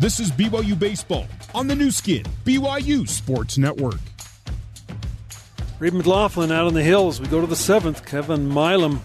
This 0.00 0.18
is 0.18 0.32
BYU 0.32 0.78
Baseball 0.78 1.26
on 1.54 1.66
the 1.66 1.76
Nu 1.76 1.90
Skin, 1.90 2.24
BYU 2.46 3.06
Sports 3.06 3.58
Network. 3.58 4.00
Reed 5.78 5.92
McLaughlin 5.92 6.50
out 6.50 6.66
on 6.66 6.72
the 6.72 6.82
hill 6.82 7.08
as 7.08 7.20
we 7.20 7.26
go 7.26 7.42
to 7.42 7.46
the 7.46 7.54
seventh. 7.54 8.06
Kevin 8.06 8.48
Milam, 8.48 9.02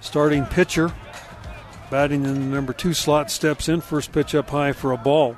starting 0.00 0.46
pitcher, 0.46 0.94
batting 1.90 2.24
in 2.24 2.34
the 2.34 2.54
number 2.54 2.72
two 2.72 2.94
slot, 2.94 3.28
steps 3.28 3.68
in. 3.68 3.80
First 3.80 4.12
pitch 4.12 4.32
up 4.36 4.50
high 4.50 4.70
for 4.70 4.92
a 4.92 4.96
ball. 4.96 5.36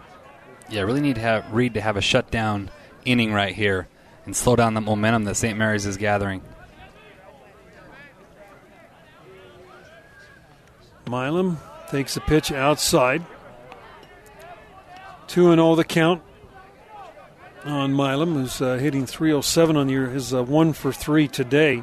Yeah, 0.68 0.82
really 0.82 1.00
need 1.00 1.14
to 1.14 1.22
have 1.22 1.50
Reed 1.54 1.72
to 1.72 1.80
have 1.80 1.96
a 1.96 2.02
shutdown 2.02 2.70
inning 3.06 3.32
right 3.32 3.54
here 3.54 3.88
and 4.26 4.36
slow 4.36 4.56
down 4.56 4.74
the 4.74 4.82
momentum 4.82 5.24
that 5.24 5.36
St. 5.36 5.56
Mary's 5.56 5.86
is 5.86 5.96
gathering. 5.96 6.42
Milam 11.08 11.56
takes 11.90 12.12
the 12.12 12.20
pitch 12.20 12.52
outside. 12.52 13.24
2 15.32 15.50
and 15.50 15.58
0 15.58 15.76
the 15.76 15.84
count 15.84 16.22
on 17.64 17.94
Milam, 17.94 18.34
who's 18.34 18.60
uh, 18.60 18.74
hitting 18.74 19.06
307 19.06 19.78
on 19.78 19.88
year, 19.88 20.08
his 20.08 20.34
uh, 20.34 20.42
1 20.42 20.74
for 20.74 20.92
3 20.92 21.26
today. 21.26 21.82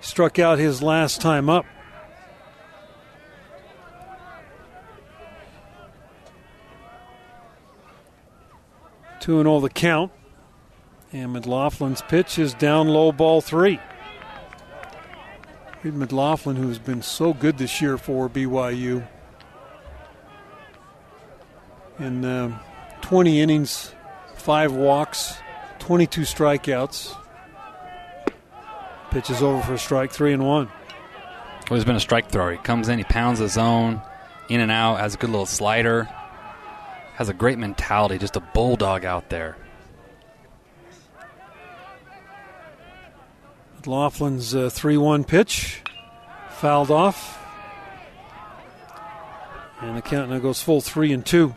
Struck 0.00 0.38
out 0.38 0.60
his 0.60 0.80
last 0.80 1.20
time 1.20 1.50
up. 1.50 1.66
Two 9.18 9.40
and 9.40 9.48
all 9.48 9.60
the 9.60 9.68
count. 9.68 10.12
And 11.12 11.34
McLaughlin's 11.34 12.02
pitch 12.02 12.38
is 12.38 12.54
down 12.54 12.86
low 12.86 13.10
ball 13.10 13.40
three. 13.40 13.80
Reed 15.82 15.94
McLaughlin, 15.94 16.54
who's 16.54 16.78
been 16.78 17.02
so 17.02 17.34
good 17.34 17.58
this 17.58 17.82
year 17.82 17.98
for 17.98 18.28
BYU. 18.28 19.04
In 21.98 22.24
um, 22.24 22.60
20 23.00 23.40
innings, 23.40 23.92
five 24.34 24.72
walks, 24.72 25.38
22 25.78 26.22
strikeouts. 26.22 27.16
Pitches 29.10 29.42
over 29.42 29.62
for 29.62 29.74
a 29.74 29.78
strike, 29.78 30.12
three 30.12 30.32
and 30.32 30.44
one. 30.44 30.68
Well, 31.70 31.76
he's 31.76 31.84
been 31.84 31.96
a 31.96 32.00
strike 32.00 32.28
thrower. 32.28 32.52
He 32.52 32.58
comes 32.58 32.88
in, 32.88 32.98
he 32.98 33.04
pounds 33.04 33.38
the 33.38 33.48
zone, 33.48 34.02
in 34.48 34.60
and 34.60 34.70
out, 34.70 35.00
has 35.00 35.14
a 35.14 35.18
good 35.18 35.30
little 35.30 35.46
slider, 35.46 36.04
has 37.14 37.28
a 37.28 37.34
great 37.34 37.58
mentality, 37.58 38.18
just 38.18 38.36
a 38.36 38.40
bulldog 38.40 39.04
out 39.04 39.30
there. 39.30 39.56
McLaughlin's 43.80 44.54
uh, 44.54 44.68
3 44.68 44.96
1 44.96 45.24
pitch, 45.24 45.82
fouled 46.50 46.90
off. 46.90 47.42
And 49.80 49.96
the 49.96 50.02
count 50.02 50.30
now 50.30 50.38
goes 50.38 50.62
full 50.62 50.80
3 50.80 51.12
and 51.12 51.24
2. 51.24 51.54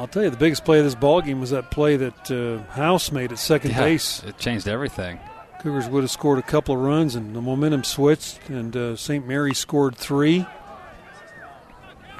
I'll 0.00 0.06
tell 0.06 0.22
you, 0.22 0.30
the 0.30 0.36
biggest 0.38 0.64
play 0.64 0.78
of 0.78 0.84
this 0.84 0.94
ball 0.94 1.20
game 1.20 1.40
was 1.40 1.50
that 1.50 1.70
play 1.70 1.96
that 1.98 2.30
uh, 2.30 2.72
House 2.72 3.12
made 3.12 3.32
at 3.32 3.38
second 3.38 3.72
Yeah, 3.72 3.80
base. 3.82 4.22
It 4.24 4.38
changed 4.38 4.66
everything. 4.66 5.20
Cougars 5.60 5.88
would 5.88 6.02
have 6.02 6.10
scored 6.10 6.38
a 6.38 6.42
couple 6.42 6.74
of 6.74 6.80
runs, 6.80 7.14
and 7.14 7.36
the 7.36 7.42
momentum 7.42 7.84
switched, 7.84 8.48
and 8.48 8.74
uh, 8.74 8.96
St. 8.96 9.26
Mary 9.28 9.52
scored 9.52 9.94
three, 9.94 10.46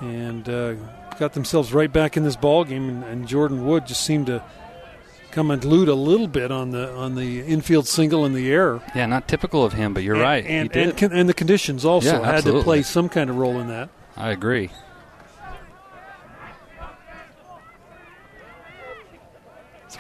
and 0.01 0.47
uh, 0.49 0.75
got 1.19 1.33
themselves 1.33 1.73
right 1.73 1.91
back 1.91 2.17
in 2.19 2.23
this 2.23 2.37
ball 2.37 2.65
game. 2.65 2.89
And, 2.89 3.05
and 3.05 3.27
Jordan 3.29 3.67
Wood 3.67 3.87
just 3.87 4.03
seemed 4.05 4.27
to 4.27 4.43
come 5.31 5.51
unglued 5.51 5.89
a 5.89 5.95
little 5.95 6.29
bit 6.29 6.51
on 6.51 6.73
the 6.73 6.93
on 6.95 7.15
the 7.15 7.41
infield 7.41 7.87
single 7.87 8.27
in 8.27 8.35
the 8.35 8.51
air. 8.53 8.81
Yeah, 8.95 9.07
not 9.07 9.29
typical 9.29 9.65
of 9.65 9.73
him, 9.73 9.95
but 9.95 10.03
you're 10.03 10.17
And- 10.17 10.23
right. 10.23 10.45
and 10.45 10.77
and, 10.77 11.03
and 11.13 11.29
the 11.29 11.35
conditions 11.35 11.85
also 11.85 12.21
Yeah, 12.21 12.33
had 12.33 12.45
to 12.45 12.63
play 12.63 12.83
some 12.83 13.09
kind 13.09 13.31
of 13.31 13.37
role 13.37 13.59
in 13.61 13.69
that. 13.69 13.89
I 14.17 14.31
agree. 14.31 14.71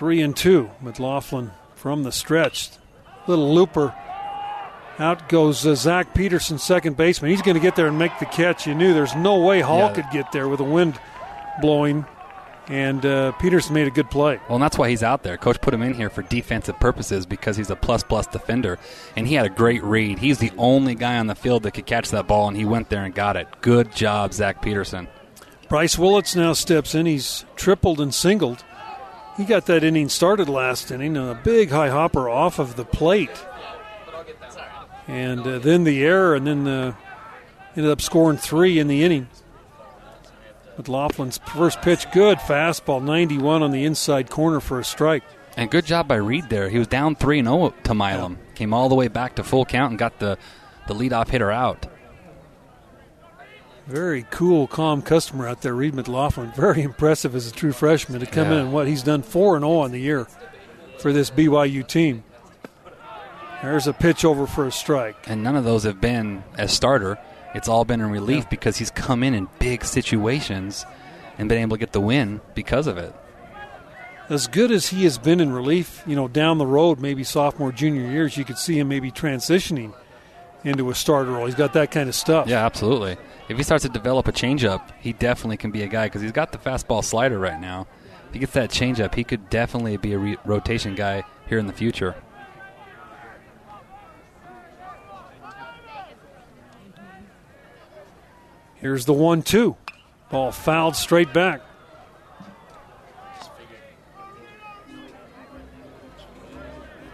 Three 0.00 0.22
and 0.22 0.34
two. 0.34 0.70
McLaughlin 0.80 1.50
from 1.76 2.04
the 2.04 2.10
stretch. 2.10 2.70
Little 3.26 3.54
looper. 3.54 3.94
Out 4.98 5.28
goes 5.28 5.66
uh, 5.66 5.74
Zach 5.74 6.14
Peterson, 6.14 6.56
second 6.58 6.96
baseman. 6.96 7.30
He's 7.30 7.42
going 7.42 7.54
to 7.54 7.60
get 7.60 7.76
there 7.76 7.86
and 7.86 7.98
make 7.98 8.18
the 8.18 8.24
catch. 8.24 8.66
You 8.66 8.74
knew 8.74 8.94
there's 8.94 9.14
no 9.14 9.38
way 9.40 9.60
Hall 9.60 9.88
Yeah. 9.88 9.92
could 9.92 10.06
get 10.10 10.32
there 10.32 10.48
with 10.48 10.56
the 10.56 10.64
wind 10.64 10.98
blowing. 11.60 12.06
And 12.68 13.04
uh, 13.04 13.32
Peterson 13.32 13.74
made 13.74 13.88
a 13.88 13.90
good 13.90 14.10
play. 14.10 14.40
Well, 14.48 14.56
and 14.56 14.62
that's 14.62 14.78
why 14.78 14.88
he's 14.88 15.02
out 15.02 15.22
there. 15.22 15.36
Coach 15.36 15.60
put 15.60 15.74
him 15.74 15.82
in 15.82 15.92
here 15.92 16.08
for 16.08 16.22
defensive 16.22 16.80
purposes 16.80 17.26
because 17.26 17.58
he's 17.58 17.68
a 17.68 17.76
plus 17.76 18.02
plus 18.02 18.26
defender, 18.26 18.78
and 19.16 19.26
he 19.26 19.34
had 19.34 19.44
a 19.44 19.50
great 19.50 19.82
read. 19.84 20.18
He's 20.18 20.38
the 20.38 20.52
only 20.56 20.94
guy 20.94 21.18
on 21.18 21.26
the 21.26 21.34
field 21.34 21.64
that 21.64 21.72
could 21.72 21.84
catch 21.84 22.08
that 22.10 22.26
ball, 22.26 22.48
and 22.48 22.56
he 22.56 22.64
went 22.64 22.88
there 22.88 23.04
and 23.04 23.14
got 23.14 23.36
it. 23.36 23.48
Good 23.60 23.94
job, 23.94 24.32
Zach 24.32 24.62
Peterson. 24.62 25.08
Bryce 25.68 25.98
Willits 25.98 26.34
now 26.34 26.54
steps 26.54 26.94
in. 26.94 27.04
He's 27.04 27.44
tripled 27.56 28.00
and 28.00 28.14
singled. 28.14 28.64
He 29.36 29.44
got 29.44 29.66
that 29.66 29.84
inning 29.84 30.08
started 30.08 30.48
last 30.48 30.90
inning. 30.90 31.16
A 31.16 31.34
big 31.42 31.70
high 31.70 31.88
hopper 31.88 32.28
off 32.28 32.58
of 32.58 32.76
the 32.76 32.84
plate. 32.84 33.30
And 35.06 35.40
uh, 35.40 35.58
then 35.58 35.84
the 35.84 36.04
error, 36.04 36.34
and 36.34 36.46
then 36.46 36.68
uh, 36.68 36.94
ended 37.76 37.90
up 37.90 38.00
scoring 38.00 38.38
three 38.38 38.78
in 38.78 38.86
the 38.86 39.02
inning. 39.02 39.28
McLaughlin's 40.78 41.38
first 41.38 41.82
pitch, 41.82 42.10
good 42.12 42.38
fastball, 42.38 43.02
91 43.02 43.62
on 43.62 43.70
the 43.70 43.84
inside 43.84 44.30
corner 44.30 44.60
for 44.60 44.78
a 44.78 44.84
strike. 44.84 45.24
And 45.56 45.70
good 45.70 45.84
job 45.84 46.06
by 46.08 46.16
Reed 46.16 46.48
there. 46.48 46.68
He 46.68 46.78
was 46.78 46.86
down 46.86 47.16
3 47.16 47.42
0 47.42 47.74
to 47.84 47.94
Milam. 47.94 48.38
Came 48.54 48.72
all 48.72 48.88
the 48.88 48.94
way 48.94 49.08
back 49.08 49.34
to 49.36 49.44
full 49.44 49.64
count 49.64 49.90
and 49.90 49.98
got 49.98 50.18
the, 50.18 50.38
the 50.86 50.94
leadoff 50.94 51.28
hitter 51.28 51.50
out. 51.50 51.86
Very 53.86 54.24
cool, 54.30 54.66
calm 54.66 55.02
customer 55.02 55.48
out 55.48 55.62
there, 55.62 55.74
Reed 55.74 55.94
McLaughlin. 55.94 56.52
Very 56.54 56.82
impressive 56.82 57.34
as 57.34 57.48
a 57.48 57.52
true 57.52 57.72
freshman 57.72 58.20
to 58.20 58.26
come 58.26 58.48
Yeah. 58.48 58.54
in 58.54 58.58
and 58.60 58.72
what 58.72 58.86
he's 58.86 59.02
done 59.02 59.22
4 59.22 59.56
and 59.56 59.64
0 59.64 59.78
on 59.78 59.90
the 59.90 60.00
year 60.00 60.26
for 60.98 61.12
this 61.12 61.30
BYU 61.30 61.82
team. 61.82 62.22
There's 63.62 63.86
a 63.86 63.92
pitch 63.92 64.24
over 64.24 64.46
for 64.46 64.66
a 64.66 64.72
strike. 64.72 65.16
And 65.26 65.42
none 65.42 65.56
of 65.56 65.64
those 65.64 65.82
have 65.84 66.00
been 66.00 66.44
as 66.56 66.72
starter. 66.72 67.18
It's 67.54 67.68
all 67.68 67.84
been 67.84 68.00
in 68.00 68.10
relief 68.10 68.48
because 68.48 68.76
he's 68.78 68.90
come 68.90 69.22
in 69.22 69.34
in 69.34 69.48
big 69.58 69.84
situations 69.84 70.86
and 71.36 71.48
been 71.48 71.58
able 71.58 71.76
to 71.76 71.80
get 71.80 71.92
the 71.92 72.00
win 72.00 72.40
because 72.54 72.86
of 72.86 72.96
it. 72.96 73.12
As 74.28 74.46
good 74.46 74.70
as 74.70 74.88
he 74.88 75.02
has 75.04 75.18
been 75.18 75.40
in 75.40 75.52
relief, 75.52 76.02
you 76.06 76.14
know, 76.14 76.28
down 76.28 76.58
the 76.58 76.66
road, 76.66 77.00
maybe 77.00 77.24
sophomore, 77.24 77.72
junior 77.72 78.08
years, 78.08 78.36
you 78.36 78.44
could 78.44 78.58
see 78.58 78.78
him 78.78 78.86
maybe 78.88 79.10
transitioning 79.10 79.92
into 80.62 80.88
a 80.88 80.94
starter 80.94 81.32
role. 81.32 81.46
He's 81.46 81.54
got 81.56 81.72
that 81.72 81.90
kind 81.90 82.08
of 82.08 82.14
stuff. 82.14 82.46
Yeah, 82.46 82.64
absolutely. 82.64 83.16
If 83.50 83.56
he 83.56 83.64
starts 83.64 83.82
to 83.82 83.88
develop 83.88 84.28
a 84.28 84.32
changeup, 84.32 84.92
he 85.00 85.12
definitely 85.12 85.56
can 85.56 85.72
be 85.72 85.82
a 85.82 85.88
guy 85.88 86.06
because 86.06 86.22
he's 86.22 86.30
got 86.30 86.52
the 86.52 86.58
fastball 86.58 87.02
slider 87.02 87.36
right 87.36 87.60
now. 87.60 87.88
If 88.28 88.34
he 88.34 88.38
gets 88.38 88.52
that 88.52 88.70
changeup, 88.70 89.16
he 89.16 89.24
could 89.24 89.50
definitely 89.50 89.96
be 89.96 90.12
a 90.12 90.18
re- 90.18 90.36
rotation 90.44 90.94
guy 90.94 91.24
here 91.48 91.58
in 91.58 91.66
the 91.66 91.72
future. 91.72 92.14
Here's 98.76 99.04
the 99.04 99.12
one 99.12 99.42
two. 99.42 99.76
Ball 100.30 100.52
fouled 100.52 100.94
straight 100.94 101.32
back. 101.32 101.60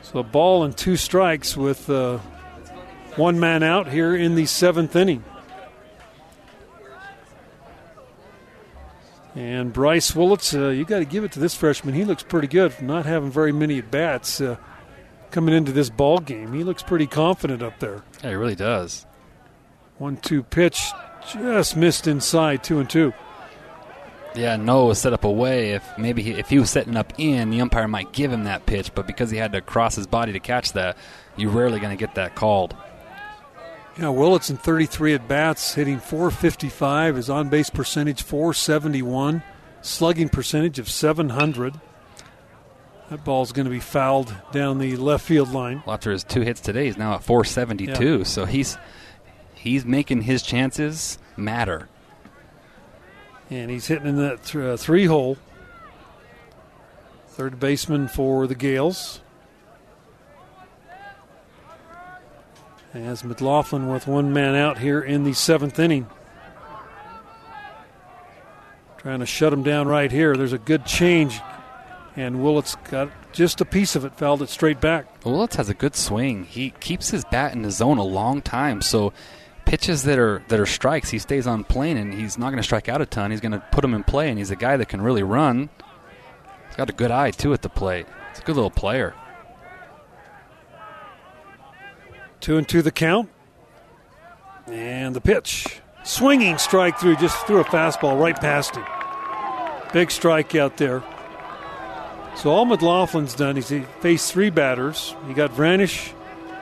So 0.02 0.18
a 0.18 0.22
ball 0.22 0.64
and 0.64 0.76
two 0.76 0.98
strikes 0.98 1.56
with 1.56 1.88
uh, 1.88 2.18
one 3.16 3.40
man 3.40 3.62
out 3.62 3.88
here 3.88 4.14
in 4.14 4.34
the 4.34 4.44
seventh 4.44 4.94
inning. 4.94 5.24
And 9.36 9.70
Bryce 9.70 10.16
Willits, 10.16 10.54
uh, 10.54 10.70
you 10.70 10.86
got 10.86 11.00
to 11.00 11.04
give 11.04 11.22
it 11.22 11.32
to 11.32 11.40
this 11.40 11.54
freshman. 11.54 11.94
He 11.94 12.06
looks 12.06 12.22
pretty 12.22 12.48
good 12.48 12.80
not 12.80 13.04
having 13.04 13.30
very 13.30 13.52
many 13.52 13.78
at 13.78 13.90
bats 13.90 14.40
uh, 14.40 14.56
coming 15.30 15.54
into 15.54 15.72
this 15.72 15.90
ball 15.90 16.18
game. 16.20 16.54
He 16.54 16.64
looks 16.64 16.82
pretty 16.82 17.06
confident 17.06 17.62
up 17.62 17.78
there. 17.78 18.02
Yeah, 18.24 18.30
he 18.30 18.36
really 18.36 18.54
does. 18.54 19.04
One 19.98 20.16
two 20.16 20.42
pitch 20.42 20.90
just 21.30 21.76
missed 21.76 22.06
inside 22.06 22.64
two 22.64 22.80
and 22.80 22.88
two. 22.88 23.12
Yeah, 24.34 24.56
Noah 24.56 24.86
was 24.86 24.98
set 24.98 25.12
up 25.12 25.24
away. 25.24 25.72
If 25.72 25.84
maybe 25.98 26.22
he, 26.22 26.32
if 26.32 26.48
he 26.48 26.58
was 26.58 26.70
setting 26.70 26.96
up 26.96 27.12
in, 27.18 27.50
the 27.50 27.60
umpire 27.60 27.88
might 27.88 28.12
give 28.12 28.32
him 28.32 28.44
that 28.44 28.64
pitch, 28.64 28.94
but 28.94 29.06
because 29.06 29.30
he 29.30 29.36
had 29.36 29.52
to 29.52 29.60
cross 29.60 29.96
his 29.96 30.06
body 30.06 30.32
to 30.32 30.40
catch 30.40 30.72
that, 30.72 30.96
you're 31.36 31.50
rarely 31.50 31.78
going 31.78 31.96
to 31.96 32.00
get 32.02 32.14
that 32.14 32.34
called. 32.34 32.74
Yeah, 33.98 34.10
Willits 34.10 34.50
in 34.50 34.58
33 34.58 35.14
at 35.14 35.26
bats, 35.26 35.74
hitting 35.74 36.00
455, 36.00 37.16
his 37.16 37.30
on 37.30 37.48
base 37.48 37.70
percentage 37.70 38.22
471, 38.22 39.42
slugging 39.80 40.28
percentage 40.28 40.78
of 40.78 40.90
700. 40.90 41.80
That 43.08 43.24
ball's 43.24 43.52
going 43.52 43.64
to 43.64 43.70
be 43.70 43.80
fouled 43.80 44.34
down 44.52 44.78
the 44.78 44.96
left 44.96 45.24
field 45.24 45.50
line. 45.52 45.82
Well, 45.86 45.94
after 45.94 46.10
his 46.10 46.24
two 46.24 46.42
hits 46.42 46.60
today, 46.60 46.86
he's 46.86 46.98
now 46.98 47.14
at 47.14 47.22
472. 47.22 48.18
Yeah. 48.18 48.24
So 48.24 48.44
he's 48.44 48.76
he's 49.54 49.86
making 49.86 50.22
his 50.22 50.42
chances 50.42 51.18
matter. 51.36 51.88
And 53.48 53.70
he's 53.70 53.86
hitting 53.86 54.08
in 54.08 54.16
that 54.16 54.44
th- 54.44 54.64
uh, 54.64 54.76
three 54.76 55.06
hole. 55.06 55.38
Third 57.28 57.60
baseman 57.60 58.08
for 58.08 58.46
the 58.46 58.56
Gaels. 58.56 59.20
As 63.04 63.22
McLaughlin 63.24 63.88
with 63.88 64.06
one 64.06 64.32
man 64.32 64.54
out 64.54 64.78
here 64.78 65.00
in 65.00 65.24
the 65.24 65.34
seventh 65.34 65.78
inning. 65.78 66.06
Trying 68.96 69.20
to 69.20 69.26
shut 69.26 69.52
him 69.52 69.62
down 69.62 69.86
right 69.86 70.10
here. 70.10 70.34
There's 70.34 70.54
a 70.54 70.58
good 70.58 70.86
change, 70.86 71.38
and 72.16 72.42
Willits 72.42 72.74
got 72.88 73.10
just 73.32 73.60
a 73.60 73.66
piece 73.66 73.96
of 73.96 74.06
it, 74.06 74.14
fouled 74.14 74.40
it 74.40 74.48
straight 74.48 74.80
back. 74.80 75.24
Willits 75.24 75.56
has 75.56 75.68
a 75.68 75.74
good 75.74 75.94
swing. 75.94 76.44
He 76.44 76.70
keeps 76.70 77.10
his 77.10 77.24
bat 77.26 77.52
in 77.52 77.60
the 77.60 77.70
zone 77.70 77.98
a 77.98 78.02
long 78.02 78.40
time, 78.40 78.80
so 78.80 79.12
pitches 79.66 80.04
that 80.04 80.18
are 80.18 80.42
that 80.48 80.58
are 80.58 80.66
strikes, 80.66 81.10
he 81.10 81.18
stays 81.18 81.46
on 81.46 81.64
plane, 81.64 81.98
and 81.98 82.14
he's 82.14 82.38
not 82.38 82.46
going 82.46 82.56
to 82.56 82.62
strike 82.62 82.88
out 82.88 83.02
a 83.02 83.06
ton. 83.06 83.30
He's 83.30 83.42
going 83.42 83.52
to 83.52 83.62
put 83.72 83.84
him 83.84 83.92
in 83.92 84.04
play, 84.04 84.30
and 84.30 84.38
he's 84.38 84.50
a 84.50 84.56
guy 84.56 84.78
that 84.78 84.88
can 84.88 85.02
really 85.02 85.22
run. 85.22 85.68
He's 86.68 86.76
got 86.76 86.88
a 86.88 86.94
good 86.94 87.10
eye 87.10 87.30
too 87.30 87.52
at 87.52 87.60
the 87.60 87.68
plate. 87.68 88.06
He's 88.30 88.40
a 88.40 88.44
good 88.44 88.56
little 88.56 88.70
player. 88.70 89.14
Two 92.40 92.56
and 92.58 92.68
two 92.68 92.82
the 92.82 92.90
count. 92.90 93.30
And 94.66 95.14
the 95.14 95.20
pitch. 95.20 95.80
Swinging 96.04 96.58
strike 96.58 96.98
through, 96.98 97.16
just 97.16 97.46
threw 97.46 97.60
a 97.60 97.64
fastball 97.64 98.20
right 98.20 98.40
past 98.40 98.76
him. 98.76 98.84
Big 99.92 100.10
strike 100.10 100.54
out 100.54 100.76
there. 100.76 101.02
So 102.36 102.50
all 102.50 102.66
McLaughlin's 102.66 103.34
done 103.34 103.56
is 103.56 103.68
he 103.68 103.80
faced 104.00 104.32
three 104.32 104.50
batters. 104.50 105.14
He 105.26 105.34
got 105.34 105.52
Vranish 105.52 106.12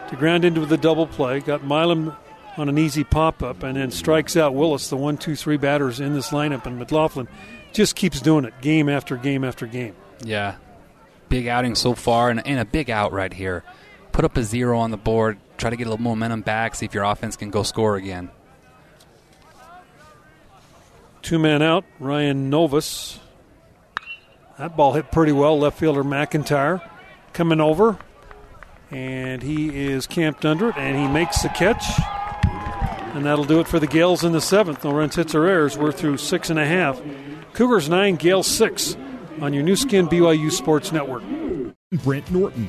to 0.08 0.16
ground 0.16 0.44
into 0.44 0.64
the 0.64 0.76
double 0.76 1.06
play, 1.06 1.40
got 1.40 1.64
Milam 1.64 2.16
on 2.56 2.68
an 2.68 2.78
easy 2.78 3.02
pop 3.02 3.42
up, 3.42 3.62
and 3.62 3.76
then 3.76 3.90
strikes 3.90 4.36
out 4.36 4.54
Willits, 4.54 4.88
the 4.88 4.96
one, 4.96 5.18
two, 5.18 5.34
three 5.34 5.56
batters 5.56 5.98
in 5.98 6.14
this 6.14 6.30
lineup. 6.30 6.66
And 6.66 6.78
McLaughlin 6.78 7.26
just 7.72 7.96
keeps 7.96 8.20
doing 8.20 8.44
it 8.44 8.54
game 8.60 8.88
after 8.88 9.16
game 9.16 9.42
after 9.42 9.66
game. 9.66 9.96
Yeah. 10.22 10.54
Big 11.28 11.48
outing 11.48 11.74
so 11.74 11.94
far, 11.94 12.30
and, 12.30 12.46
and 12.46 12.60
a 12.60 12.64
big 12.64 12.88
out 12.88 13.12
right 13.12 13.32
here. 13.32 13.64
Put 14.12 14.24
up 14.24 14.36
a 14.36 14.44
zero 14.44 14.78
on 14.78 14.92
the 14.92 14.96
board, 14.96 15.38
try 15.56 15.70
to 15.70 15.76
get 15.76 15.86
a 15.86 15.90
little 15.90 16.02
momentum 16.02 16.42
back, 16.42 16.74
see 16.74 16.86
if 16.86 16.94
your 16.94 17.04
offense 17.04 17.36
can 17.36 17.50
go 17.50 17.62
score 17.62 17.96
again. 17.96 18.30
Two 21.22 21.38
man 21.38 21.62
out, 21.62 21.84
Ryan 21.98 22.50
Novus. 22.50 23.18
That 24.58 24.76
ball 24.76 24.92
hit 24.92 25.10
pretty 25.10 25.32
well. 25.32 25.58
Left 25.58 25.78
fielder 25.78 26.04
McIntyre 26.04 26.86
coming 27.32 27.60
over, 27.60 27.98
and 28.90 29.42
he 29.42 29.86
is 29.86 30.06
camped 30.06 30.44
under 30.44 30.68
it, 30.68 30.76
and 30.76 30.96
he 30.96 31.08
makes 31.08 31.42
the 31.42 31.48
catch. 31.48 31.84
And 33.14 33.24
that'll 33.24 33.44
do 33.44 33.60
it 33.60 33.68
for 33.68 33.78
the 33.78 33.86
Gaels 33.86 34.24
in 34.24 34.32
the 34.32 34.40
seventh. 34.40 34.84
No 34.84 34.92
runs, 34.92 35.14
hits, 35.14 35.34
or 35.34 35.46
errors. 35.46 35.78
We're 35.78 35.92
through 35.92 36.18
six 36.18 36.50
and 36.50 36.58
a 36.58 36.66
half. 36.66 37.00
Cougars 37.52 37.88
nine, 37.88 38.16
Gaels 38.16 38.46
six 38.46 38.96
on 39.40 39.52
your 39.54 39.62
Nu 39.62 39.76
Skin 39.76 40.08
BYU 40.08 40.50
Sports 40.50 40.92
Network. 40.92 41.22
Brent 42.02 42.30
Norton. 42.30 42.68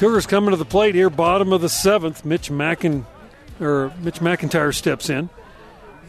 Cougars 0.00 0.24
coming 0.24 0.48
to 0.48 0.56
the 0.56 0.64
plate 0.64 0.94
here, 0.94 1.10
bottom 1.10 1.52
of 1.52 1.60
the 1.60 1.68
seventh. 1.68 2.24
Mitch 2.24 2.50
Mackin, 2.50 3.04
or 3.60 3.92
Mitch 4.00 4.20
McIntyre 4.20 4.74
steps 4.74 5.10
in. 5.10 5.28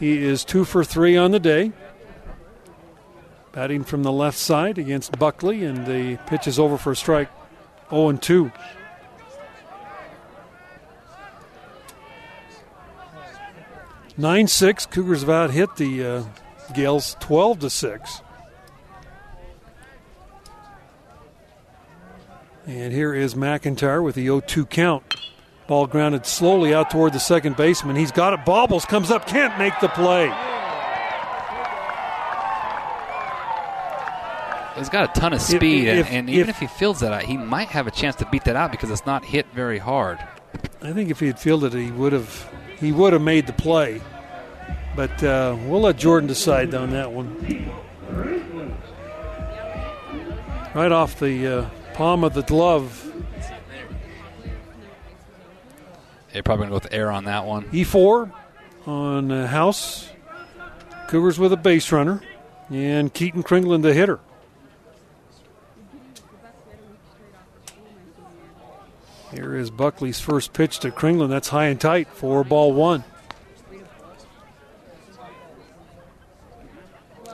He 0.00 0.16
is 0.16 0.46
two 0.46 0.64
for 0.64 0.82
three 0.82 1.14
on 1.14 1.30
the 1.30 1.38
day. 1.38 1.72
Batting 3.52 3.84
from 3.84 4.02
the 4.02 4.10
left 4.10 4.38
side 4.38 4.78
against 4.78 5.18
Buckley, 5.18 5.62
and 5.62 5.84
the 5.84 6.16
pitch 6.26 6.46
is 6.46 6.58
over 6.58 6.78
for 6.78 6.92
a 6.92 6.96
strike. 6.96 7.28
0 7.90 8.08
and 8.08 8.22
2. 8.22 8.50
Nine 14.16 14.46
six. 14.46 14.86
Cougars 14.86 15.20
have 15.20 15.28
out 15.28 15.50
hit 15.50 15.76
the 15.76 16.02
uh, 16.02 16.24
Gaels 16.72 17.14
twelve 17.20 17.58
to 17.58 17.68
six. 17.68 18.22
And 22.66 22.92
here 22.92 23.12
is 23.14 23.34
McIntyre 23.34 24.02
with 24.02 24.14
the 24.14 24.22
0 24.24 24.40
2 24.40 24.66
count. 24.66 25.16
Ball 25.66 25.86
grounded 25.86 26.26
slowly 26.26 26.74
out 26.74 26.90
toward 26.90 27.12
the 27.12 27.20
second 27.20 27.56
baseman. 27.56 27.96
He's 27.96 28.12
got 28.12 28.32
it. 28.34 28.44
Bobbles 28.44 28.84
comes 28.84 29.10
up, 29.10 29.26
can't 29.26 29.58
make 29.58 29.78
the 29.80 29.88
play. 29.88 30.26
He's 34.76 34.88
got 34.88 35.14
a 35.16 35.20
ton 35.20 35.32
of 35.34 35.40
speed, 35.42 35.86
if- 35.86 36.06
and, 36.06 36.16
and 36.16 36.30
even 36.30 36.48
if- 36.48 36.56
if 36.56 36.58
he 36.60 36.66
fields 36.66 37.00
that 37.00 37.12
out, 37.12 37.22
he 37.22 37.36
might 37.36 37.68
have 37.68 37.86
a 37.86 37.90
chance 37.90 38.16
to 38.16 38.26
beat 38.26 38.44
that 38.44 38.56
out 38.56 38.70
because 38.70 38.90
it's 38.90 39.04
not 39.06 39.24
hit 39.24 39.46
very 39.54 39.78
hard. 39.78 40.18
I 40.82 40.92
think 40.92 41.10
if 41.10 41.20
he 41.20 41.26
had 41.26 41.38
fielded 41.38 41.74
it, 41.74 41.82
he 41.84 41.90
would 41.90 42.12
have 42.12 42.48
he 42.80 42.90
would 42.90 43.12
have 43.12 43.22
made 43.22 43.46
the 43.46 43.52
play. 43.52 44.00
But 44.96 45.22
uh, 45.22 45.56
we'll 45.66 45.82
let 45.82 45.96
Jordan 45.96 46.26
decide 46.26 46.74
on 46.74 46.90
that 46.90 47.12
one. 47.12 47.36
Right 50.74 50.90
off 50.90 51.18
the 51.20 51.46
uh, 51.46 51.64
palm 51.94 52.24
of 52.24 52.34
the 52.34 52.42
glove, 52.42 53.12
They're 56.32 56.42
probably 56.42 56.66
going 56.66 56.80
to 56.80 56.80
go 56.80 56.84
with 56.86 56.94
air 56.94 57.10
on 57.10 57.24
that 57.24 57.44
one. 57.44 57.64
E4 57.64 58.32
on 58.86 59.30
uh, 59.30 59.46
House. 59.46 60.08
Cougars 61.08 61.38
with 61.38 61.52
a 61.52 61.58
base 61.58 61.92
runner, 61.92 62.22
and 62.70 63.12
Keaton 63.12 63.42
Kringlen 63.42 63.82
the 63.82 63.92
hitter. 63.92 64.18
Here 69.30 69.54
is 69.54 69.70
Buckley's 69.70 70.20
first 70.20 70.54
pitch 70.54 70.78
to 70.80 70.90
Kringlen. 70.90 71.28
That's 71.28 71.48
high 71.48 71.66
and 71.66 71.78
tight 71.78 72.08
for 72.08 72.44
ball 72.44 72.72
one. 72.72 73.04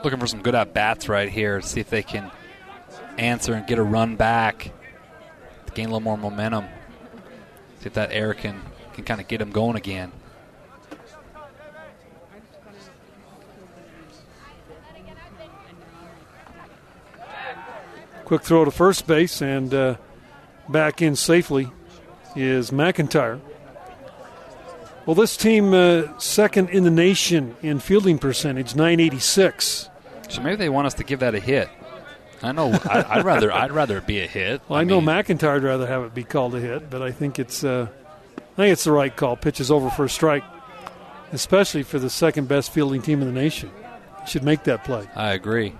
Looking 0.03 0.19
for 0.19 0.27
some 0.27 0.41
good 0.41 0.55
at 0.55 0.73
bats 0.73 1.07
right 1.07 1.29
here. 1.29 1.61
See 1.61 1.79
if 1.79 1.89
they 1.89 2.03
can 2.03 2.31
answer 3.19 3.53
and 3.53 3.67
get 3.67 3.77
a 3.77 3.83
run 3.83 4.15
back, 4.15 4.71
gain 5.73 5.85
a 5.85 5.89
little 5.89 5.99
more 5.99 6.17
momentum. 6.17 6.65
See 7.79 7.87
if 7.87 7.93
that 7.93 8.11
air 8.11 8.33
can 8.33 8.61
can 8.93 9.03
kind 9.03 9.21
of 9.21 9.27
get 9.27 9.41
him 9.41 9.51
going 9.51 9.75
again. 9.75 10.11
Quick 18.25 18.43
throw 18.43 18.63
to 18.63 18.71
first 18.71 19.07
base 19.07 19.41
and 19.41 19.73
uh, 19.73 19.95
back 20.67 21.01
in 21.01 21.15
safely 21.15 21.71
is 22.35 22.69
McIntyre. 22.69 23.39
Well, 25.05 25.15
this 25.15 25.35
team 25.35 25.73
uh, 25.73 26.19
second 26.19 26.69
in 26.69 26.83
the 26.83 26.91
nation 26.91 27.55
in 27.63 27.79
fielding 27.79 28.19
percentage, 28.19 28.75
986. 28.75 29.89
So 30.29 30.41
maybe 30.43 30.57
they 30.57 30.69
want 30.69 30.85
us 30.85 30.93
to 30.95 31.03
give 31.03 31.21
that 31.21 31.33
a 31.33 31.39
hit. 31.39 31.69
I 32.41 32.51
know. 32.51 32.71
I, 32.89 33.05
I'd 33.09 33.25
rather 33.25 33.51
I'd 33.51 33.71
rather 33.71 33.97
it 33.97 34.07
be 34.07 34.21
a 34.21 34.27
hit. 34.27 34.61
Well, 34.67 34.79
I, 34.79 34.83
know 34.83 35.01
mean, 35.01 35.09
McIntyre'd 35.09 35.63
rather 35.63 35.87
have 35.87 36.03
it 36.03 36.13
be 36.13 36.23
called 36.23 36.55
a 36.55 36.59
hit, 36.59 36.89
but 36.89 37.01
I 37.01 37.11
think 37.11 37.39
it's 37.39 37.63
uh, 37.63 37.87
I 38.37 38.55
think 38.55 38.73
it's 38.73 38.83
the 38.83 38.91
right 38.91 39.15
call. 39.15 39.35
Pitches 39.35 39.71
over 39.71 39.89
for 39.89 40.05
a 40.05 40.09
strike, 40.09 40.43
especially 41.31 41.83
for 41.83 41.99
the 41.99 42.09
second 42.09 42.47
best 42.47 42.71
fielding 42.71 43.01
team 43.01 43.21
in 43.21 43.27
the 43.27 43.33
nation. 43.33 43.71
Should 44.27 44.43
make 44.43 44.63
that 44.63 44.83
play. 44.83 45.07
I 45.15 45.31
agree. 45.31 45.73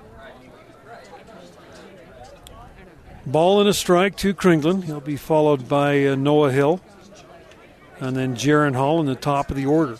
Ball 3.25 3.59
and 3.59 3.69
a 3.69 3.73
strike 3.73 4.15
to 4.17 4.33
Kringlen. 4.33 4.83
He'll 4.83 5.01
be 5.01 5.17
followed 5.17 5.69
by 5.69 6.05
uh, 6.07 6.15
Noah 6.15 6.51
Hill, 6.51 6.81
and 7.99 8.15
then 8.15 8.35
Jaren 8.35 8.75
Hall 8.75 8.99
in 8.99 9.05
the 9.05 9.15
top 9.15 9.51
of 9.51 9.57
the 9.57 9.65
order. 9.65 9.97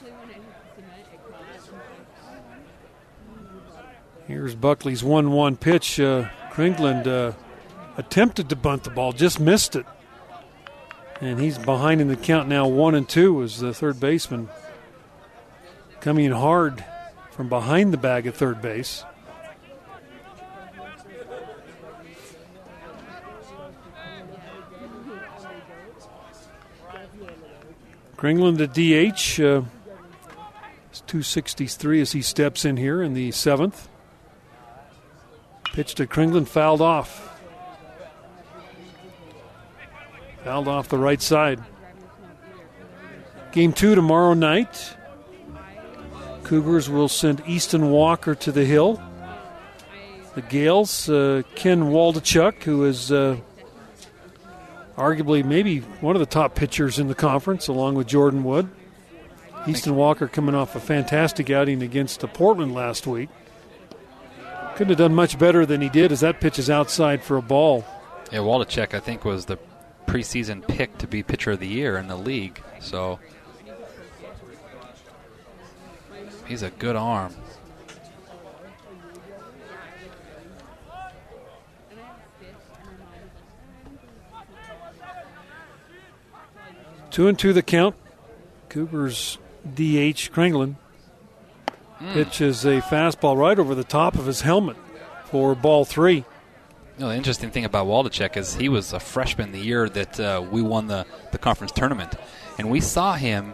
Here's 4.25 4.55
Buckley's 4.55 5.03
1 5.03 5.31
1 5.31 5.57
pitch. 5.57 5.99
Uh, 5.99 6.29
Kringlen 6.59 7.07
uh, 7.07 7.31
attempted 7.95 8.49
to 8.49 8.55
bunt 8.57 8.83
the 8.83 8.89
ball, 8.89 9.13
just 9.13 9.39
missed 9.39 9.77
it. 9.77 9.85
And 11.21 11.39
he's 11.39 11.57
behind 11.57 12.01
in 12.01 12.09
the 12.09 12.17
count 12.17 12.49
now, 12.49 12.67
1 12.67 12.95
and 12.95 13.07
2 13.07 13.43
as 13.43 13.59
the 13.59 13.73
third 13.73 13.97
baseman 14.01 14.49
coming 16.01 16.25
in 16.25 16.33
hard 16.33 16.83
from 17.31 17.47
behind 17.47 17.93
the 17.93 17.97
bag 17.97 18.27
at 18.27 18.35
third 18.35 18.61
base. 18.61 19.05
Kringlen 28.17 28.57
the 28.57 28.67
DH. 28.67 29.39
Uh, 29.39 29.63
it's 30.89 30.99
263 31.07 32.01
as 32.01 32.11
he 32.11 32.21
steps 32.21 32.65
in 32.65 32.75
here 32.75 33.01
in 33.01 33.13
the 33.13 33.31
seventh. 33.31 33.87
Pitch 35.73 35.95
to 35.95 36.07
Kringlen, 36.07 36.47
fouled 36.47 36.81
off. 36.81 37.39
Fouled 40.43 40.67
off 40.67 40.89
the 40.89 40.97
right 40.97 41.21
side. 41.21 41.63
Game 43.51 43.73
two 43.73 43.95
tomorrow 43.95 44.33
night. 44.33 44.95
Cougars 46.43 46.89
will 46.89 47.09
send 47.09 47.43
Easton 47.45 47.91
Walker 47.91 48.35
to 48.35 48.51
the 48.51 48.65
hill. 48.65 49.01
The 50.35 50.41
Gaels, 50.41 51.09
uh, 51.09 51.43
Ken 51.55 51.85
Waldichuk, 51.85 52.63
who 52.63 52.85
is 52.85 53.11
uh, 53.11 53.38
arguably 54.97 55.43
maybe 55.43 55.79
one 55.79 56.15
of 56.15 56.19
the 56.19 56.25
top 56.25 56.55
pitchers 56.55 56.99
in 56.99 57.07
the 57.07 57.15
conference, 57.15 57.67
along 57.67 57.95
with 57.95 58.07
Jordan 58.07 58.43
Wood. 58.43 58.69
Easton 59.67 59.95
Walker 59.95 60.27
coming 60.27 60.55
off 60.55 60.75
a 60.75 60.79
fantastic 60.79 61.49
outing 61.49 61.83
against 61.83 62.23
uh, 62.23 62.27
Portland 62.27 62.73
last 62.73 63.05
week. 63.05 63.29
Couldn't 64.79 64.91
have 64.91 65.09
done 65.09 65.13
much 65.13 65.38
better 65.38 65.65
than 65.65 65.81
he 65.81 65.89
did 65.89 66.09
as 66.09 66.21
that 66.21 66.39
pitch 66.39 66.57
is 66.57 66.69
outside 66.69 67.21
for 67.21 67.36
a 67.36 67.41
ball. 67.41 67.83
Yeah, 68.31 68.39
Waldichuk 68.39 68.93
I 68.93 69.01
think 69.01 69.25
was 69.25 69.43
the 69.43 69.57
preseason 70.07 70.65
pick 70.65 70.98
to 71.00 71.05
be 71.05 71.21
pitcher 71.21 71.51
of 71.51 71.59
the 71.59 71.67
year 71.67 71.98
in 71.98 72.07
the 72.07 72.15
league. 72.15 72.63
So 72.79 73.19
he's 76.48 76.63
a 76.63 76.69
good 76.69 76.95
arm. 76.95 77.36
Two 87.12 87.27
and 87.27 87.38
two 87.38 87.51
the 87.51 87.62
count. 87.62 87.98
Cooper's 88.69 89.39
DH 89.75 90.31
Kringlen 90.31 90.77
mm. 91.99 92.13
pitches 92.13 92.65
a 92.65 92.81
fastball 92.81 93.37
right 93.37 93.57
over 93.57 93.75
the 93.75 93.83
top 93.83 94.15
of 94.15 94.25
his 94.25 94.41
helmet 94.41 94.77
for 95.25 95.55
ball 95.55 95.85
three. 95.85 96.25
You 96.97 97.05
know, 97.05 97.09
the 97.09 97.15
interesting 97.15 97.51
thing 97.51 97.65
about 97.65 97.87
Waldichuk 97.87 98.35
is 98.35 98.55
he 98.55 98.67
was 98.67 98.91
a 98.91 98.99
freshman 98.99 99.51
the 99.51 99.59
year 99.59 99.87
that 99.87 100.19
uh, 100.19 100.45
we 100.51 100.61
won 100.61 100.87
the, 100.87 101.05
the 101.31 101.37
conference 101.37 101.71
tournament. 101.71 102.15
And 102.57 102.69
we 102.69 102.81
saw 102.81 103.15
him 103.15 103.53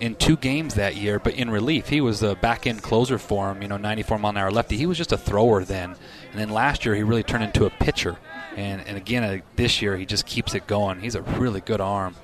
in 0.00 0.16
two 0.16 0.36
games 0.36 0.74
that 0.74 0.96
year, 0.96 1.20
but 1.20 1.34
in 1.34 1.48
relief. 1.48 1.88
He 1.88 2.00
was 2.00 2.24
a 2.24 2.34
back 2.34 2.66
end 2.66 2.82
closer 2.82 3.18
for 3.18 3.52
him, 3.52 3.62
you 3.62 3.68
know, 3.68 3.76
94 3.76 4.18
mile 4.18 4.30
an 4.30 4.36
hour 4.36 4.50
lefty. 4.50 4.76
He 4.76 4.86
was 4.86 4.98
just 4.98 5.12
a 5.12 5.16
thrower 5.16 5.62
then. 5.62 5.94
And 6.32 6.40
then 6.40 6.48
last 6.48 6.84
year, 6.84 6.96
he 6.96 7.04
really 7.04 7.22
turned 7.22 7.44
into 7.44 7.66
a 7.66 7.70
pitcher. 7.70 8.16
And, 8.56 8.84
and 8.84 8.96
again, 8.96 9.22
uh, 9.22 9.38
this 9.54 9.80
year, 9.80 9.96
he 9.96 10.04
just 10.04 10.26
keeps 10.26 10.56
it 10.56 10.66
going. 10.66 11.00
He's 11.00 11.14
a 11.14 11.22
really 11.22 11.60
good 11.60 11.80
arm. 11.80 12.16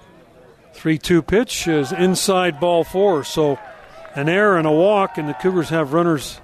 3 0.72 0.98
2 0.98 1.22
pitch 1.22 1.68
is 1.68 1.92
inside 1.92 2.58
ball 2.58 2.82
four. 2.82 3.22
So 3.22 3.60
an 4.18 4.28
error 4.28 4.58
and 4.58 4.66
a 4.66 4.72
walk, 4.72 5.16
and 5.16 5.28
the 5.28 5.34
Cougars 5.34 5.68
have 5.68 5.92
runners 5.92 6.40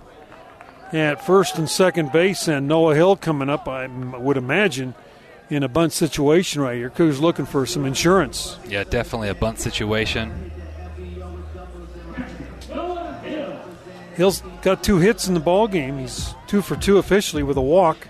at 0.92 1.26
first 1.26 1.58
and 1.58 1.68
second 1.68 2.12
base, 2.12 2.46
and 2.46 2.68
Noah 2.68 2.94
Hill 2.94 3.16
coming 3.16 3.50
up, 3.50 3.66
I 3.66 3.88
would 3.88 4.36
imagine, 4.36 4.94
in 5.50 5.64
a 5.64 5.68
bunt 5.68 5.92
situation 5.92 6.62
right 6.62 6.76
here. 6.76 6.88
Cougars 6.88 7.20
looking 7.20 7.46
for 7.46 7.66
some 7.66 7.84
insurance. 7.84 8.58
Yeah, 8.68 8.84
definitely 8.84 9.28
a 9.28 9.34
bunt 9.34 9.58
situation. 9.58 10.52
Hill's 14.14 14.44
got 14.62 14.84
two 14.84 14.98
hits 14.98 15.26
in 15.26 15.34
the 15.34 15.40
ball 15.40 15.66
game. 15.66 15.98
He's 15.98 16.32
two 16.46 16.62
for 16.62 16.76
two 16.76 16.98
officially 16.98 17.42
with 17.42 17.56
a 17.56 17.60
walk. 17.60 18.06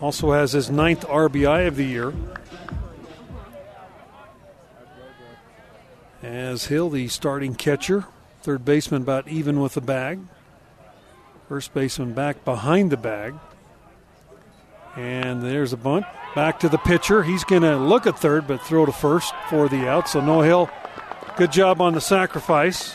Also 0.00 0.32
has 0.32 0.50
his 0.50 0.70
ninth 0.70 1.06
RBI 1.06 1.68
of 1.68 1.76
the 1.76 1.84
year. 1.84 2.12
As 6.20 6.64
Hill, 6.66 6.90
the 6.90 7.06
starting 7.06 7.54
catcher, 7.54 8.06
third 8.46 8.64
baseman 8.64 9.02
about 9.02 9.26
even 9.26 9.60
with 9.60 9.74
the 9.74 9.80
bag. 9.80 10.20
First 11.48 11.74
baseman 11.74 12.12
back 12.12 12.44
behind 12.44 12.92
the 12.92 12.96
bag. 12.96 13.34
And 14.94 15.42
there's 15.42 15.72
a 15.72 15.76
bunt. 15.76 16.06
Back 16.36 16.60
to 16.60 16.68
the 16.68 16.78
pitcher. 16.78 17.24
He's 17.24 17.42
going 17.42 17.62
to 17.62 17.76
look 17.76 18.06
at 18.06 18.16
third, 18.16 18.46
but 18.46 18.62
throw 18.62 18.86
to 18.86 18.92
first 18.92 19.34
for 19.50 19.68
the 19.68 19.88
out. 19.88 20.08
So 20.08 20.20
Noah 20.20 20.44
Hill, 20.44 20.70
good 21.36 21.50
job 21.50 21.80
on 21.80 21.94
the 21.94 22.00
sacrifice. 22.00 22.94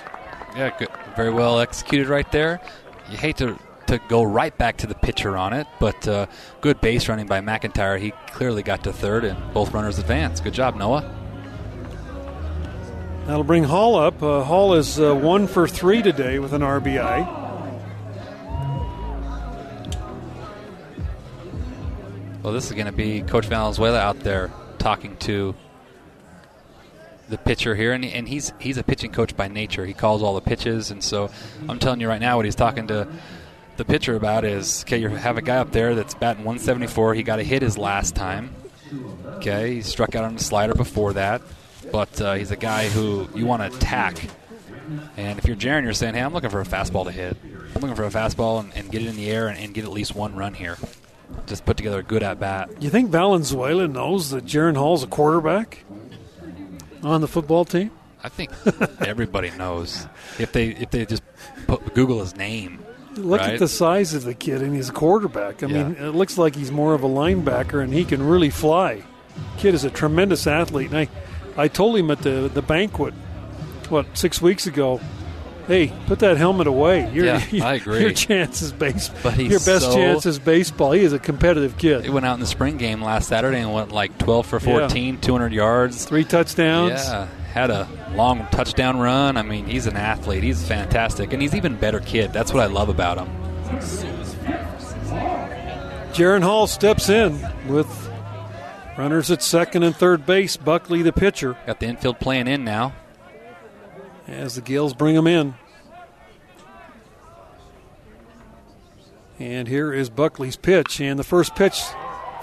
Yeah, 0.55 0.73
good. 0.79 0.87
very 1.17 1.31
well 1.31 1.59
executed 1.59 2.07
right 2.07 2.31
there. 2.31 2.61
You 3.09 3.17
hate 3.17 3.35
to 3.37 3.59
to 3.87 3.99
go 4.07 4.23
right 4.23 4.57
back 4.57 4.77
to 4.77 4.87
the 4.87 4.95
pitcher 4.95 5.35
on 5.35 5.51
it, 5.51 5.67
but 5.81 6.07
uh, 6.07 6.27
good 6.61 6.79
base 6.79 7.09
running 7.09 7.27
by 7.27 7.41
McIntyre. 7.41 7.99
He 7.99 8.11
clearly 8.27 8.63
got 8.63 8.85
to 8.85 8.93
third, 8.93 9.25
and 9.25 9.53
both 9.53 9.73
runners 9.73 9.99
advance. 9.99 10.39
Good 10.39 10.53
job, 10.53 10.77
Noah. 10.77 11.20
That'll 13.31 13.45
bring 13.45 13.63
Hall 13.63 13.95
up. 13.95 14.21
Uh, 14.21 14.43
Hall 14.43 14.73
is 14.73 14.99
uh, 14.99 15.15
one 15.15 15.47
for 15.47 15.65
three 15.65 16.01
today 16.01 16.37
with 16.39 16.51
an 16.51 16.61
RBI. 16.61 17.25
Well, 22.43 22.51
this 22.51 22.65
is 22.65 22.73
going 22.73 22.87
to 22.87 22.91
be 22.91 23.21
Coach 23.21 23.45
Valenzuela 23.45 23.99
out 23.99 24.19
there 24.19 24.51
talking 24.79 25.15
to 25.19 25.55
the 27.29 27.37
pitcher 27.37 27.73
here, 27.73 27.93
and, 27.93 28.03
and 28.03 28.27
he's 28.27 28.51
he's 28.59 28.75
a 28.75 28.83
pitching 28.83 29.13
coach 29.13 29.33
by 29.37 29.47
nature. 29.47 29.85
He 29.85 29.93
calls 29.93 30.21
all 30.21 30.35
the 30.35 30.41
pitches, 30.41 30.91
and 30.91 31.01
so 31.01 31.31
I'm 31.69 31.79
telling 31.79 32.01
you 32.01 32.09
right 32.09 32.19
now, 32.19 32.35
what 32.35 32.43
he's 32.43 32.55
talking 32.55 32.87
to 32.87 33.07
the 33.77 33.85
pitcher 33.85 34.17
about 34.17 34.43
is 34.43 34.83
okay. 34.83 34.97
You 34.97 35.07
have 35.07 35.37
a 35.37 35.41
guy 35.41 35.55
up 35.55 35.71
there 35.71 35.95
that's 35.95 36.15
batting 36.15 36.43
174. 36.43 37.13
He 37.13 37.23
got 37.23 37.39
a 37.39 37.43
hit 37.43 37.61
his 37.61 37.77
last 37.77 38.13
time. 38.13 38.53
Okay, 39.37 39.75
he 39.75 39.81
struck 39.83 40.15
out 40.15 40.25
on 40.25 40.33
the 40.33 40.43
slider 40.43 40.73
before 40.73 41.13
that 41.13 41.41
but 41.91 42.21
uh, 42.21 42.33
he's 42.33 42.51
a 42.51 42.55
guy 42.55 42.89
who 42.89 43.27
you 43.35 43.45
want 43.45 43.61
to 43.61 43.77
attack. 43.77 44.17
And 45.17 45.39
if 45.39 45.45
you're 45.45 45.55
Jaren, 45.55 45.83
you're 45.83 45.93
saying, 45.93 46.15
hey, 46.15 46.21
I'm 46.21 46.33
looking 46.33 46.49
for 46.49 46.61
a 46.61 46.65
fastball 46.65 47.05
to 47.05 47.11
hit. 47.11 47.37
I'm 47.75 47.81
looking 47.81 47.95
for 47.95 48.03
a 48.03 48.09
fastball 48.09 48.59
and, 48.59 48.75
and 48.75 48.91
get 48.91 49.01
it 49.01 49.07
in 49.07 49.15
the 49.15 49.29
air 49.29 49.47
and, 49.47 49.57
and, 49.57 49.73
get 49.73 49.85
at 49.85 49.91
least 49.91 50.15
one 50.15 50.35
run 50.35 50.53
here. 50.53 50.77
Just 51.45 51.65
put 51.65 51.77
together 51.77 51.99
a 51.99 52.03
good 52.03 52.23
at 52.23 52.39
bat. 52.39 52.69
You 52.81 52.89
think 52.89 53.09
Valenzuela 53.09 53.87
knows 53.87 54.31
that 54.31 54.45
Jaren 54.45 54.75
Hall's 54.75 55.03
a 55.03 55.07
quarterback 55.07 55.85
on 57.03 57.21
the 57.21 57.27
football 57.27 57.63
team? 57.63 57.91
I 58.23 58.29
think 58.29 58.51
everybody 59.05 59.49
knows 59.51 60.07
if 60.37 60.51
they 60.51 60.67
if 60.69 60.91
they 60.91 61.05
just 61.05 61.23
put, 61.67 61.93
Google 61.93 62.19
his 62.19 62.35
name. 62.35 62.83
Look 63.15 63.41
right? 63.41 63.53
at 63.53 63.59
the 63.59 63.67
size 63.67 64.13
of 64.13 64.23
the 64.23 64.33
kid, 64.33 64.61
and 64.61 64.75
he's 64.75 64.89
a 64.89 64.93
quarterback. 64.93 65.63
I 65.63 65.67
yeah. 65.67 65.83
mean, 65.83 65.95
it 65.95 66.11
looks 66.11 66.37
like 66.37 66.55
he's 66.55 66.71
more 66.71 66.93
of 66.93 67.03
a 67.03 67.09
linebacker, 67.09 67.83
and 67.83 67.93
he 67.93 68.05
can 68.05 68.23
really 68.23 68.49
fly. 68.49 69.03
Kid 69.57 69.73
is 69.73 69.83
a 69.83 69.89
tremendous 69.89 70.47
athlete, 70.47 70.91
and 70.91 70.97
I 70.99 71.07
I 71.57 71.67
told 71.67 71.97
him 71.97 72.11
at 72.11 72.19
the, 72.19 72.49
the 72.53 72.61
banquet, 72.61 73.13
what, 73.89 74.05
six 74.17 74.41
weeks 74.41 74.67
ago, 74.67 74.99
hey, 75.67 75.93
put 76.07 76.19
that 76.19 76.37
helmet 76.37 76.67
away. 76.67 77.11
Your, 77.11 77.25
yeah, 77.25 77.41
I 77.65 77.75
agree. 77.75 78.01
Your 78.01 78.11
chance 78.11 78.61
is 78.61 78.71
baseball. 78.71 79.19
But 79.23 79.37
your 79.39 79.59
best 79.59 79.81
so, 79.81 79.93
chance 79.93 80.25
is 80.25 80.39
baseball. 80.39 80.91
He 80.91 81.03
is 81.03 81.13
a 81.13 81.19
competitive 81.19 81.77
kid. 81.77 82.03
He 82.03 82.09
went 82.09 82.25
out 82.25 82.33
in 82.35 82.39
the 82.39 82.47
spring 82.47 82.77
game 82.77 83.01
last 83.01 83.27
Saturday 83.27 83.59
and 83.59 83.73
went 83.73 83.91
like 83.91 84.17
12 84.17 84.45
for 84.45 84.59
14, 84.59 85.15
yeah. 85.15 85.21
200 85.21 85.53
yards. 85.53 86.05
Three 86.05 86.23
touchdowns. 86.23 86.91
Yeah, 86.91 87.27
had 87.53 87.69
a 87.69 87.87
long 88.15 88.47
touchdown 88.51 88.99
run. 88.99 89.37
I 89.37 89.41
mean, 89.41 89.65
he's 89.65 89.87
an 89.87 89.97
athlete. 89.97 90.43
He's 90.43 90.65
fantastic. 90.65 91.33
And 91.33 91.41
he's 91.41 91.55
even 91.55 91.75
better 91.75 91.99
kid. 91.99 92.33
That's 92.33 92.53
what 92.53 92.63
I 92.63 92.67
love 92.67 92.89
about 92.89 93.17
him. 93.17 93.29
Jaron 96.13 96.43
Hall 96.43 96.67
steps 96.67 97.09
in 97.09 97.39
with 97.67 98.10
Runners 98.97 99.31
at 99.31 99.41
second 99.41 99.83
and 99.83 99.95
third 99.95 100.25
base. 100.25 100.57
Buckley, 100.57 101.01
the 101.01 101.13
pitcher. 101.13 101.57
Got 101.65 101.79
the 101.79 101.87
infield 101.87 102.19
playing 102.19 102.47
in 102.47 102.63
now. 102.63 102.93
As 104.27 104.55
the 104.55 104.61
Gaels 104.61 104.93
bring 104.93 105.15
him 105.15 105.27
in. 105.27 105.55
And 109.39 109.67
here 109.67 109.91
is 109.91 110.09
Buckley's 110.09 110.55
pitch. 110.55 110.99
And 111.01 111.17
the 111.17 111.23
first 111.23 111.55
pitch, 111.55 111.81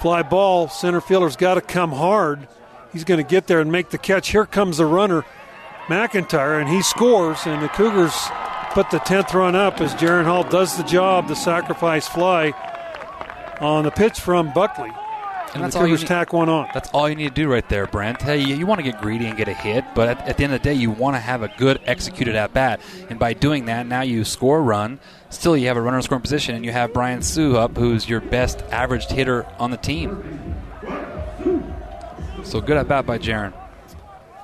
fly 0.00 0.23
ball. 0.23 0.69
Center 0.69 1.00
fielder's 1.00 1.37
got 1.37 1.55
to 1.55 1.61
come 1.61 1.93
hard. 1.93 2.49
He's 2.93 3.05
going 3.05 3.23
to 3.23 3.28
get 3.28 3.47
there 3.47 3.61
and 3.61 3.71
make 3.71 3.90
the 3.90 3.99
catch. 3.99 4.31
Here 4.31 4.47
comes 4.47 4.78
the 4.78 4.87
runner, 4.87 5.25
McIntyre, 5.87 6.61
and 6.61 6.69
he 6.69 6.83
scores. 6.83 7.47
And 7.47 7.62
the 7.62 7.69
Cougars 7.69 8.14
put 8.71 8.90
the 8.90 8.99
10th 8.99 9.35
run 9.35 9.55
up 9.55 9.81
as 9.81 9.95
Jaren 9.95 10.25
Hall 10.25 10.45
does 10.45 10.76
the 10.76 10.83
job, 10.83 11.28
the 11.28 11.37
sacrifice 11.37 12.09
fly 12.09 12.52
on 13.61 13.85
the 13.85 13.90
pitch 13.90 14.19
from 14.19 14.52
Buckley. 14.52 14.90
And, 15.55 15.64
that's 15.64 15.76
all 15.76 15.87
you 15.87 15.97
need, 15.97 16.07
tack 16.07 16.33
one 16.33 16.49
on. 16.49 16.69
That's 16.75 16.90
all 16.90 17.09
you 17.09 17.14
need 17.14 17.28
to 17.28 17.35
do 17.35 17.49
right 17.50 17.67
there, 17.69 17.87
Brent. 17.87 18.21
Hey, 18.21 18.38
you, 18.38 18.55
you 18.55 18.67
want 18.67 18.81
to 18.81 18.83
get 18.83 19.00
greedy 19.00 19.26
and 19.26 19.37
get 19.37 19.49
a 19.49 19.55
hit, 19.55 19.85
but 19.95 20.09
at, 20.09 20.28
at, 20.28 20.37
the 20.37 20.45
end 20.45 20.52
of 20.52 20.62
the 20.62 20.69
day, 20.69 20.75
you 20.75 20.90
want 20.90 21.17
to 21.17 21.21
have 21.21 21.43
a 21.43 21.52
good 21.57 21.81
executed 21.87 22.37
at 22.37 22.52
bat. 22.52 22.81
And 23.09 23.19
by 23.19 23.33
doing 23.33 23.64
that, 23.67 23.87
now 23.87 24.02
you 24.02 24.25
score 24.25 24.59
a 24.59 24.62
run. 24.62 25.00
Still, 25.31 25.57
you 25.57 25.69
have 25.69 25.76
a 25.76 25.81
runner 25.81 25.97
in 25.97 26.02
scoring 26.02 26.23
position, 26.23 26.55
and 26.55 26.64
you 26.64 26.73
have 26.73 26.93
Brian 26.93 27.23
Sue 27.23 27.57
up, 27.57 27.76
who's 27.76 28.09
your 28.09 28.21
best 28.21 28.62
averaged 28.71 29.11
hitter 29.11 29.47
on 29.59 29.71
the 29.71 29.76
team. 29.78 30.55
So 32.45 32.61
good 32.61 32.76
at 32.76 32.88
bat 32.88 33.07
by 33.07 33.19
Jaren. 33.19 33.52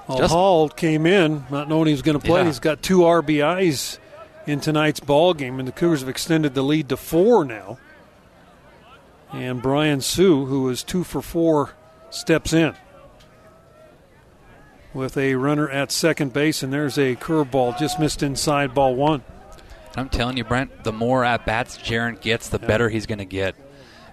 Well, 0.09 0.29
Hall 0.29 0.69
came 0.69 1.07
in 1.07 1.45
not 1.51 1.69
knowing 1.69 1.87
he 1.87 1.93
was 1.93 2.03
going 2.03 2.19
to 2.19 2.25
play. 2.25 2.41
Yeah. 2.41 2.47
He's 2.47 2.61
got 2.61 2.83
two 2.83 2.99
RBIs 3.01 3.99
in 4.47 4.61
tonight's 4.61 5.01
ball 5.01 5.35
game, 5.35 5.59
and 5.59 5.67
the 5.67 5.73
Cougars 5.73 6.01
have 6.01 6.09
extended 6.09 6.55
the 6.55 6.63
lead 6.63 6.89
to 6.91 6.97
four 6.97 7.45
now. 7.45 7.79
And 9.35 9.61
Brian 9.61 10.01
Sue, 10.01 10.47
who 10.47 10.69
is 10.69 10.83
two 10.83 11.03
for 11.03 11.21
four, 11.21 11.73
steps 12.11 12.53
in 12.53 12.75
with 14.95 15.17
a 15.17 15.35
runner 15.35 15.69
at 15.69 15.91
second 15.91 16.33
base, 16.33 16.63
and 16.63 16.73
there's 16.73 16.97
a 16.97 17.17
curveball 17.17 17.77
just 17.79 17.99
missed 17.99 18.23
inside 18.23 18.75
ball 18.75 18.95
one. 18.95 19.25
I'm 19.97 20.09
telling 20.09 20.37
you, 20.37 20.45
Brent, 20.45 20.85
the 20.85 20.93
more 20.93 21.25
at 21.25 21.45
bats 21.45 21.77
Jaren 21.79 22.21
gets, 22.21 22.49
the 22.49 22.59
yeah. 22.61 22.67
better 22.67 22.89
he's 22.89 23.07
going 23.07 23.19
to 23.19 23.25
get. 23.25 23.57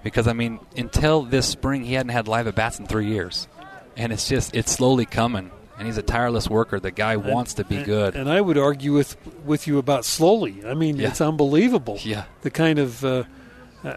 Because 0.03 0.27
I 0.27 0.33
mean, 0.33 0.59
until 0.75 1.21
this 1.21 1.47
spring, 1.47 1.83
he 1.83 1.93
hadn't 1.93 2.11
had 2.11 2.27
live 2.27 2.47
at 2.47 2.55
bats 2.55 2.79
in 2.79 2.87
three 2.87 3.07
years, 3.07 3.47
and 3.95 4.11
it's 4.11 4.27
just 4.27 4.55
it's 4.55 4.71
slowly 4.71 5.05
coming. 5.05 5.51
And 5.77 5.87
he's 5.87 5.97
a 5.97 6.03
tireless 6.03 6.47
worker. 6.47 6.79
The 6.79 6.91
guy 6.91 7.13
and, 7.13 7.25
wants 7.25 7.55
to 7.55 7.63
be 7.63 7.77
and, 7.77 7.85
good. 7.85 8.15
And 8.15 8.29
I 8.29 8.41
would 8.41 8.57
argue 8.57 8.93
with 8.93 9.15
with 9.45 9.67
you 9.67 9.77
about 9.77 10.05
slowly. 10.05 10.63
I 10.65 10.73
mean, 10.73 10.97
yeah. 10.97 11.09
it's 11.09 11.21
unbelievable. 11.21 11.99
Yeah, 12.01 12.25
the 12.41 12.49
kind 12.49 12.79
of 12.79 13.05
uh, 13.05 13.23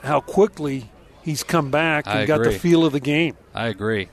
how 0.02 0.20
quickly 0.20 0.90
he's 1.24 1.42
come 1.42 1.70
back 1.70 2.06
and 2.06 2.26
got 2.26 2.44
the 2.44 2.52
feel 2.52 2.84
of 2.84 2.92
the 2.92 3.00
game. 3.00 3.36
I 3.54 3.68
agree. 3.68 4.08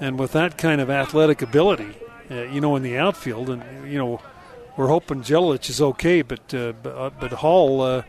And 0.00 0.18
with 0.18 0.32
that 0.32 0.58
kind 0.58 0.80
of 0.80 0.90
athletic 0.90 1.42
ability, 1.42 1.96
uh, 2.30 2.42
you 2.42 2.60
know, 2.60 2.76
in 2.76 2.82
the 2.82 2.96
outfield, 2.96 3.48
and 3.48 3.90
you 3.90 3.98
know, 3.98 4.20
we're 4.76 4.88
hoping 4.88 5.22
Gelalich 5.22 5.70
is 5.70 5.80
okay, 5.80 6.22
but 6.22 6.54
uh, 6.54 6.72
but, 6.82 6.96
uh, 6.96 7.10
but, 7.18 7.32
Hall, 7.32 7.80
uh, 7.80 8.02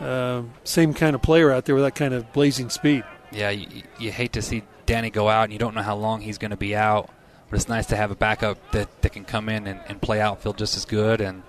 uh, 0.00 0.42
same 0.64 0.94
kind 0.94 1.14
of 1.14 1.22
player 1.22 1.50
out 1.50 1.64
there 1.64 1.74
with 1.74 1.84
that 1.84 1.94
kind 1.94 2.14
of 2.14 2.32
blazing 2.32 2.70
speed. 2.70 3.04
Yeah, 3.32 3.50
you, 3.50 3.82
you 3.98 4.12
hate 4.12 4.32
to 4.34 4.42
see 4.42 4.62
Danny 4.86 5.10
go 5.10 5.28
out, 5.28 5.44
and 5.44 5.52
you 5.52 5.58
don't 5.58 5.74
know 5.74 5.82
how 5.82 5.96
long 5.96 6.20
he's 6.20 6.38
going 6.38 6.50
to 6.52 6.56
be 6.56 6.76
out. 6.76 7.10
But 7.50 7.56
it's 7.56 7.68
nice 7.68 7.86
to 7.86 7.96
have 7.96 8.10
a 8.10 8.14
backup 8.14 8.58
that, 8.72 9.00
that 9.00 9.10
can 9.10 9.24
come 9.24 9.48
in 9.48 9.66
and, 9.66 9.80
and 9.88 10.02
play 10.02 10.20
outfield 10.20 10.58
just 10.58 10.76
as 10.76 10.84
good 10.84 11.22
and, 11.22 11.42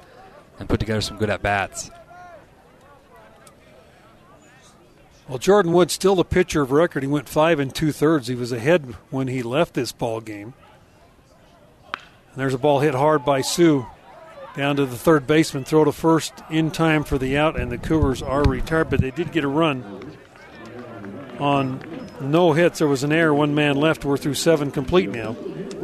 and 0.58 0.70
put 0.70 0.80
together 0.80 1.02
some 1.02 1.18
good 1.18 1.30
at 1.30 1.42
bats. 1.42 1.92
Well, 5.30 5.38
Jordan 5.38 5.74
Wood 5.74 5.92
still 5.92 6.16
the 6.16 6.26
pitcher 6.26 6.64
of 6.64 6.72
record. 6.72 7.04
He 7.04 7.08
went 7.08 7.30
five 7.30 7.60
and 7.60 7.74
two 7.74 7.92
thirds. 7.92 8.28
He 8.28 8.34
was 8.34 8.52
ahead 8.52 8.96
when 9.12 9.28
he 9.28 9.44
left 9.44 9.76
this 9.76 9.92
ball 9.92 10.22
game. 10.22 10.56
And 11.94 12.36
there's 12.36 12.56
a 12.56 12.58
ball 12.58 12.80
hit 12.80 12.96
hard 12.96 13.24
by 13.24 13.42
Sue 13.42 13.86
down 14.56 14.76
to 14.78 14.88
the 14.88 14.98
third 14.98 15.28
baseman. 15.28 15.66
Throw 15.66 15.86
to 15.86 15.92
first 15.92 16.34
in 16.50 16.72
time 16.72 17.04
for 17.04 17.20
the 17.20 17.38
out, 17.38 17.60
and 17.60 17.72
the 17.72 17.78
Cougars 17.78 18.24
are 18.24 18.42
retired. 18.42 18.90
But 18.90 19.02
they 19.02 19.12
did 19.12 19.32
get 19.32 19.44
a 19.44 19.48
run 19.48 20.18
on 21.40 22.10
no 22.20 22.54
hits. 22.54 22.80
There 22.80 22.88
was 22.88 23.04
an 23.04 23.12
error, 23.12 23.32
one 23.32 23.54
man 23.54 23.76
left. 23.76 24.04
We're 24.04 24.18
through 24.18 24.34
seven 24.34 24.72
complete 24.72 25.12
now. 25.12 25.36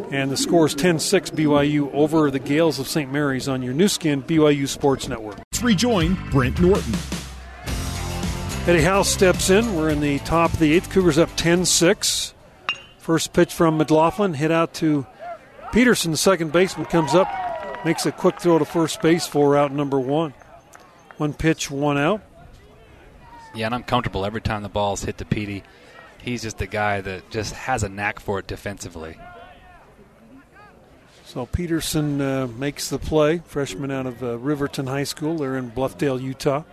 And 0.10 0.32
the 0.32 0.38
score 0.38 0.66
is 0.66 0.74
10 0.74 0.98
6 0.98 1.30
BYU 1.30 1.94
over 1.94 2.32
the 2.32 2.40
Gaels 2.40 2.80
of 2.80 2.88
St. 2.88 3.12
Mary's 3.12 3.48
on 3.48 3.62
your 3.62 3.76
Nu 3.76 3.88
Skin 3.90 4.24
BYU 4.24 4.68
Sports 4.68 5.08
Network. 5.08 5.38
Let's 5.38 5.62
rejoin 5.62 6.18
Brent 6.32 6.60
Norton. 6.60 6.94
Eddie 8.68 8.82
House 8.82 9.10
steps 9.10 9.52
in. 9.52 9.76
We're 9.76 9.92
in 9.92 10.00
the 10.00 10.18
top 10.20 10.52
of 10.52 10.58
the 10.58 10.74
eighth. 10.74 10.90
Cougars 10.90 11.20
up 11.20 11.30
10 11.36 11.66
6. 11.66 12.34
First 12.98 13.32
pitch 13.32 13.54
from 13.54 13.78
McLaughlin, 13.78 14.34
hit 14.34 14.50
out 14.50 14.74
to 14.76 15.06
Peterson, 15.72 16.10
the 16.10 16.18
second 16.18 16.52
baseman, 16.52 16.88
comes 16.88 17.14
up, 17.14 17.28
makes 17.86 18.08
a 18.08 18.12
quick 18.12 18.42
throw 18.42 18.58
to 18.58 18.66
first 18.66 19.04
base 19.04 19.28
for 19.28 19.56
out 19.56 19.72
number 19.72 20.00
one. 20.00 20.34
One 21.18 21.36
pitch, 21.36 21.70
one 21.70 22.00
out. 22.00 22.24
Yeah, 23.54 23.68
and 23.68 23.76
I'm 23.76 23.84
comfortable 23.84 24.26
every 24.26 24.42
time 24.42 24.64
the 24.64 24.70
ball's 24.70 25.04
hit 25.04 25.20
to 25.20 25.26
Petey. 25.26 25.62
He's 26.20 26.42
just 26.42 26.60
a 26.60 26.66
guy 26.66 27.02
that 27.02 27.30
just 27.30 27.54
has 27.54 27.84
a 27.84 27.90
knack 27.90 28.20
for 28.20 28.40
it 28.40 28.48
defensively. 28.48 29.16
So 31.26 31.46
Peterson 31.46 32.20
uh, 32.20 32.48
makes 32.48 32.90
the 32.90 32.98
play, 32.98 33.44
freshman 33.46 33.92
out 33.92 34.08
of 34.08 34.24
uh, 34.24 34.40
Riverton 34.40 34.88
High 34.88 35.04
School. 35.04 35.38
They're 35.38 35.56
in 35.56 35.70
Bluffdale, 35.70 36.20
Utah. 36.20 36.64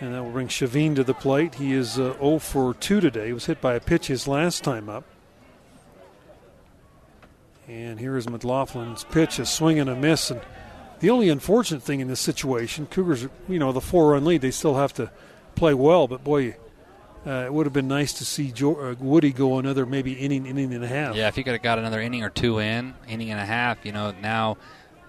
And 0.00 0.14
that 0.14 0.22
will 0.22 0.30
bring 0.30 0.48
Shavine 0.48 0.94
to 0.94 1.04
the 1.04 1.14
plate. 1.14 1.56
He 1.56 1.72
is 1.72 1.98
uh, 1.98 2.14
0 2.14 2.38
for 2.38 2.74
2 2.74 3.00
today. 3.00 3.26
He 3.28 3.32
was 3.32 3.46
hit 3.46 3.60
by 3.60 3.74
a 3.74 3.80
pitch 3.80 4.06
his 4.06 4.28
last 4.28 4.62
time 4.62 4.88
up. 4.88 5.04
And 7.66 7.98
here 7.98 8.16
is 8.16 8.26
McLaughlin's 8.26 9.04
pitch, 9.04 9.38
a 9.38 9.44
swing 9.44 9.78
and 9.78 9.90
a 9.90 9.96
miss. 9.96 10.30
And 10.30 10.40
the 11.00 11.10
only 11.10 11.28
unfortunate 11.28 11.82
thing 11.82 12.00
in 12.00 12.08
this 12.08 12.20
situation, 12.20 12.86
Cougars, 12.86 13.26
you 13.48 13.58
know, 13.58 13.72
the 13.72 13.80
four 13.80 14.12
run 14.12 14.24
lead, 14.24 14.40
they 14.40 14.50
still 14.52 14.76
have 14.76 14.94
to 14.94 15.10
play 15.54 15.74
well. 15.74 16.08
But 16.08 16.24
boy, 16.24 16.56
uh, 17.26 17.44
it 17.44 17.52
would 17.52 17.66
have 17.66 17.72
been 17.72 17.88
nice 17.88 18.14
to 18.14 18.24
see 18.24 18.52
uh, 18.64 18.94
Woody 18.98 19.32
go 19.32 19.58
another 19.58 19.84
maybe 19.84 20.12
inning, 20.12 20.46
inning 20.46 20.72
and 20.72 20.84
a 20.84 20.88
half. 20.88 21.16
Yeah, 21.16 21.28
if 21.28 21.36
he 21.36 21.42
could 21.42 21.52
have 21.52 21.62
got 21.62 21.78
another 21.78 22.00
inning 22.00 22.22
or 22.22 22.30
two 22.30 22.58
in, 22.58 22.94
inning 23.06 23.30
and 23.30 23.40
a 23.40 23.44
half, 23.44 23.84
you 23.84 23.92
know, 23.92 24.12
now 24.12 24.56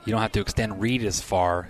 you 0.05 0.11
don't 0.11 0.21
have 0.21 0.31
to 0.33 0.41
extend 0.41 0.81
Reed 0.81 1.03
as 1.05 1.21
far. 1.21 1.69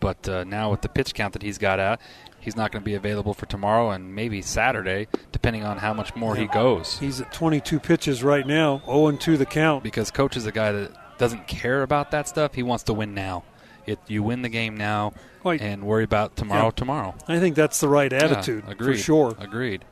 But 0.00 0.28
uh, 0.28 0.44
now 0.44 0.70
with 0.70 0.80
the 0.80 0.88
pitch 0.88 1.14
count 1.14 1.34
that 1.34 1.42
he's 1.42 1.58
got 1.58 1.78
out, 1.78 2.00
he's 2.42 2.56
not 2.56 2.72
going 2.72 2.82
to 2.82 2.84
be 2.84 2.94
available 2.94 3.32
for 3.32 3.46
tomorrow 3.46 3.90
and 3.90 4.14
maybe 4.14 4.42
Saturday, 4.42 5.06
depending 5.30 5.64
on 5.64 5.78
how 5.78 5.94
much 5.94 6.14
more 6.16 6.34
he 6.36 6.46
goes. 6.46 6.98
He's 6.98 7.20
at 7.20 7.32
22 7.32 7.78
pitches 7.80 8.22
right 8.22 8.46
now, 8.46 8.82
0 8.84 9.12
2 9.12 9.36
the 9.36 9.46
count. 9.46 9.82
Because 9.84 10.10
coach 10.10 10.36
is 10.36 10.44
a 10.46 10.52
guy 10.52 10.72
that 10.72 11.18
doesn't 11.18 11.46
care 11.46 11.82
about 11.82 12.10
that 12.10 12.28
stuff. 12.28 12.54
He 12.54 12.62
wants 12.62 12.84
to 12.84 12.92
win 12.92 13.14
now. 13.14 13.44
It, 13.86 13.98
you 14.08 14.22
win 14.22 14.42
the 14.42 14.48
game 14.48 14.76
now 14.76 15.12
and 15.44 15.84
worry 15.84 16.04
about 16.04 16.36
tomorrow 16.36 16.66
Yeah. 16.66 16.70
tomorrow. 16.70 17.14
I 17.28 17.38
think 17.40 17.56
that's 17.56 17.80
the 17.80 17.88
right 17.88 18.12
attitude 18.12 18.64
Yeah, 18.66 18.72
agreed. 18.72 18.96
for 18.96 19.02
sure. 19.02 19.36
Agreed. 19.38 19.84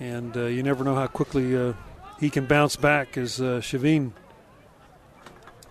And 0.00 0.36
uh, 0.36 0.44
you 0.46 0.62
never 0.62 0.84
know 0.84 0.94
how 0.94 1.06
quickly 1.06 1.56
uh, 1.56 1.72
he 2.20 2.30
can 2.30 2.46
bounce 2.46 2.76
back 2.76 3.16
as 3.18 3.40
uh, 3.40 3.60
Shavine 3.62 4.12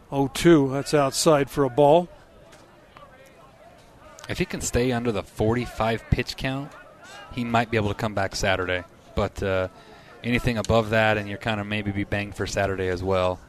0 0.09 0.31
2. 0.33 0.71
That's 0.71 0.93
outside 0.93 1.49
for 1.49 1.63
a 1.63 1.69
ball. 1.69 2.09
If 4.29 4.39
he 4.39 4.45
can 4.45 4.61
stay 4.61 4.91
under 4.91 5.11
the 5.11 5.23
45 5.23 6.03
pitch 6.09 6.35
count, 6.35 6.71
he 7.33 7.43
might 7.43 7.71
be 7.71 7.77
able 7.77 7.89
to 7.89 7.95
come 7.95 8.13
back 8.13 8.35
Saturday. 8.35 8.83
But 9.15 9.41
uh, 9.41 9.69
anything 10.23 10.57
above 10.57 10.89
that, 10.89 11.17
and 11.17 11.29
you're 11.29 11.37
kind 11.37 11.61
of 11.61 11.67
maybe 11.67 11.91
be 11.91 12.03
banged 12.03 12.35
for 12.35 12.45
Saturday 12.45 12.89
as 12.89 13.01
well. 13.01 13.39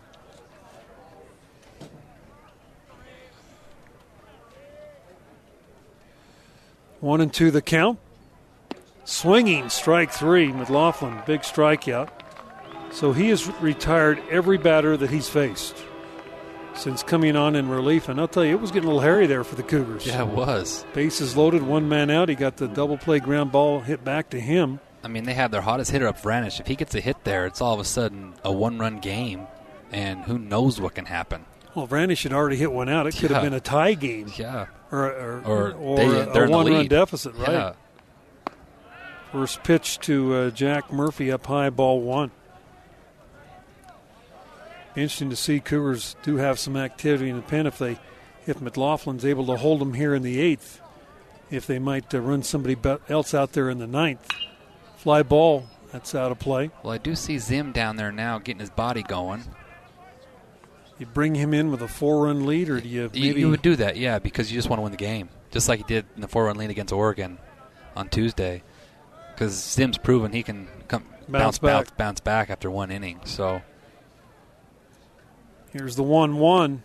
One 7.00 7.20
and 7.20 7.32
two 7.32 7.50
the 7.50 7.62
count. 7.62 7.98
Swinging 9.04 9.68
strike 9.70 10.10
three. 10.10 10.52
McLaughlin, 10.52 11.22
big 11.26 11.40
strikeout. 11.40 12.10
So 12.90 13.12
he 13.12 13.28
has 13.30 13.46
retired 13.60 14.20
every 14.30 14.58
batter 14.58 14.96
that 14.96 15.10
he's 15.10 15.28
faced 15.28 15.76
since 16.78 17.02
coming 17.02 17.36
on 17.36 17.54
in 17.56 17.68
relief. 17.68 18.08
And 18.08 18.20
I'll 18.20 18.28
tell 18.28 18.44
you, 18.44 18.52
it 18.54 18.60
was 18.60 18.70
getting 18.70 18.84
a 18.88 18.92
little 18.92 19.02
hairy 19.02 19.26
there 19.26 19.44
for 19.44 19.54
the 19.56 19.62
Cougars. 19.62 20.06
Yeah, 20.06 20.22
it 20.22 20.28
was. 20.28 20.84
Bases 20.94 21.36
loaded, 21.36 21.62
one 21.62 21.88
man 21.88 22.10
out. 22.10 22.28
He 22.28 22.34
got 22.34 22.56
the 22.56 22.68
double 22.68 22.96
play 22.98 23.18
ground 23.18 23.52
ball 23.52 23.80
hit 23.80 24.04
back 24.04 24.30
to 24.30 24.40
him. 24.40 24.80
I 25.04 25.08
mean, 25.08 25.24
they 25.24 25.34
have 25.34 25.50
their 25.50 25.60
hottest 25.60 25.90
hitter 25.90 26.08
up, 26.08 26.20
Vranish. 26.20 26.58
If 26.60 26.66
he 26.66 26.74
gets 26.74 26.94
a 26.94 27.00
hit 27.00 27.22
there, 27.24 27.46
it's 27.46 27.60
all 27.60 27.74
of 27.74 27.80
a 27.80 27.84
sudden 27.84 28.34
a 28.44 28.52
one-run 28.52 28.98
game, 29.00 29.46
and 29.92 30.22
who 30.24 30.38
knows 30.38 30.80
what 30.80 30.94
can 30.96 31.04
happen. 31.04 31.44
Well, 31.74 31.86
Vranish 31.86 32.24
had 32.24 32.32
already 32.32 32.56
hit 32.56 32.72
one 32.72 32.88
out. 32.88 33.06
It 33.06 33.14
could 33.16 33.30
have 33.30 33.42
been 33.42 33.54
a 33.54 33.60
tie 33.60 33.94
game 33.94 34.32
Yeah. 34.36 34.66
or, 34.90 35.04
or, 35.06 35.42
Or 35.44 35.72
or 35.72 35.96
they- 35.96 36.20
a, 36.22 36.32
they're 36.32 36.44
in 36.46 36.50
the 36.50 36.56
one 36.56 36.66
run 36.72 36.86
deficit, 36.88 37.34
right? 37.36 37.50
Yeah. 37.52 37.72
First 39.30 39.62
pitch 39.62 39.98
to 40.00 40.34
uh, 40.34 40.50
Jack 40.50 40.92
Murphy 40.92 41.30
up 41.30 41.46
high, 41.46 41.70
ball 41.70 42.00
one. 42.00 42.30
Interesting 44.98 45.30
to 45.30 45.36
see 45.36 45.60
Cougars 45.60 46.16
do 46.24 46.36
have 46.38 46.58
some 46.58 46.76
activity 46.76 47.30
in 47.30 47.36
the 47.36 47.42
pen 47.42 47.66
if 47.66 47.78
they, 47.78 47.98
if 48.46 48.58
McLaughlin's 48.58 49.24
able 49.24 49.46
to 49.46 49.56
hold 49.56 49.80
them 49.80 49.94
here 49.94 50.12
in 50.12 50.22
the 50.22 50.40
eighth, 50.40 50.80
if 51.52 51.68
they 51.68 51.78
might 51.78 52.12
uh, 52.12 52.20
run 52.20 52.42
somebody 52.42 52.76
else 53.08 53.32
out 53.32 53.52
there 53.52 53.70
in 53.70 53.78
the 53.78 53.86
ninth. 53.86 54.28
Fly 54.96 55.22
ball, 55.22 55.66
that's 55.92 56.16
out 56.16 56.32
of 56.32 56.40
play. 56.40 56.70
Well, 56.82 56.92
I 56.92 56.98
do 56.98 57.14
see 57.14 57.38
Zim 57.38 57.70
down 57.70 57.94
there 57.94 58.10
now 58.10 58.38
getting 58.40 58.58
his 58.58 58.70
body 58.70 59.04
going. 59.04 59.44
You 60.98 61.06
bring 61.06 61.36
him 61.36 61.54
in 61.54 61.70
with 61.70 61.80
a 61.80 61.88
four-run 61.88 62.44
lead, 62.44 62.68
or 62.68 62.80
do 62.80 62.88
you 62.88 63.08
You, 63.12 63.34
you 63.34 63.50
would 63.50 63.62
do 63.62 63.76
that, 63.76 63.96
yeah, 63.96 64.18
because 64.18 64.50
you 64.50 64.58
just 64.58 64.68
want 64.68 64.78
to 64.78 64.82
win 64.82 64.90
the 64.90 64.98
game, 64.98 65.28
just 65.52 65.68
like 65.68 65.78
he 65.78 65.84
did 65.84 66.06
in 66.16 66.22
the 66.22 66.28
four-run 66.28 66.56
lead 66.56 66.70
against 66.70 66.92
Oregon 66.92 67.38
on 67.94 68.08
Tuesday. 68.08 68.64
Because 69.32 69.52
Zim's 69.54 69.96
proven 69.96 70.32
he 70.32 70.42
can 70.42 70.66
come 70.88 71.04
Bounce 71.28 71.28
bounce, 71.28 71.58
back. 71.58 71.70
bounce 71.70 71.90
bounce 71.90 72.20
back 72.20 72.50
after 72.50 72.68
one 72.68 72.90
inning. 72.90 73.20
So 73.24 73.62
Here's 75.72 75.96
the 75.96 76.02
1 76.02 76.38
1. 76.38 76.82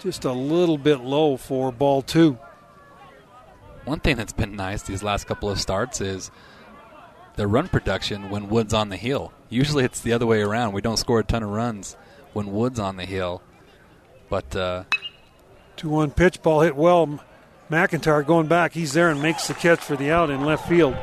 Just 0.00 0.24
a 0.24 0.32
little 0.32 0.78
bit 0.78 1.00
low 1.00 1.36
for 1.36 1.70
ball 1.70 2.00
two. 2.00 2.38
one 3.84 4.00
thing 4.00 4.16
that's 4.16 4.32
been 4.32 4.56
nice 4.56 4.82
these 4.82 5.02
last 5.02 5.26
couple 5.26 5.50
of 5.50 5.60
starts 5.60 6.00
is 6.00 6.30
the 7.36 7.46
run 7.46 7.68
production 7.68 8.30
when 8.30 8.48
Wood's 8.48 8.72
on 8.72 8.88
the 8.88 8.96
hill. 8.96 9.32
Usually 9.50 9.84
it's 9.84 10.00
the 10.00 10.14
other 10.14 10.26
way 10.26 10.40
around. 10.40 10.72
We 10.72 10.80
don't 10.80 10.96
score 10.96 11.20
a 11.20 11.24
ton 11.24 11.42
of 11.42 11.50
runs 11.50 11.96
when 12.32 12.52
Wood's 12.52 12.80
on 12.80 12.96
the 12.96 13.04
hill. 13.04 13.42
But 14.30 14.56
uh, 14.56 14.84
2 15.76 15.90
1 15.90 16.12
pitch, 16.12 16.40
ball 16.40 16.62
hit 16.62 16.76
well. 16.76 17.20
McIntyre 17.70 18.26
going 18.26 18.46
back. 18.46 18.72
He's 18.72 18.94
there 18.94 19.10
and 19.10 19.20
makes 19.20 19.46
the 19.46 19.54
catch 19.54 19.80
for 19.80 19.96
the 19.96 20.10
out 20.10 20.30
in 20.30 20.44
left 20.44 20.68
field. 20.68 20.96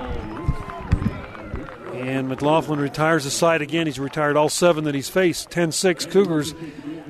And 2.08 2.30
McLaughlin 2.30 2.80
retires 2.80 3.26
the 3.26 3.30
side 3.30 3.62
again. 3.62 3.86
He's 3.86 4.00
retired 4.00 4.38
all 4.38 4.48
seven 4.48 4.86
that 4.86 4.96
he's 4.96 5.10
faced. 5.10 5.52
10 5.52 5.74
6 5.74 6.06
Cougars 6.06 6.54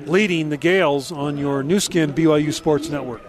leading 0.06 0.48
the 0.48 0.56
Gaels 0.56 1.12
on 1.12 1.38
your 1.38 1.62
Nu 1.62 1.78
Skin 1.78 2.12
BYU 2.12 2.52
Sports 2.52 2.88
Network. 2.88 3.22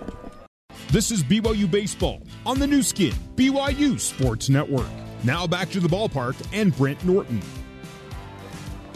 This 0.90 1.12
is 1.12 1.22
BYU 1.22 1.70
Baseball 1.70 2.24
on 2.44 2.58
the 2.58 2.66
Nu 2.66 2.82
Skin, 2.82 3.14
BYU 3.36 4.00
Sports 4.00 4.50
Network. 4.50 4.88
Now 5.24 5.46
back 5.46 5.70
to 5.70 5.80
the 5.80 5.88
ballpark 5.88 6.36
and 6.52 6.76
Brent 6.76 7.06
Norton. 7.06 7.40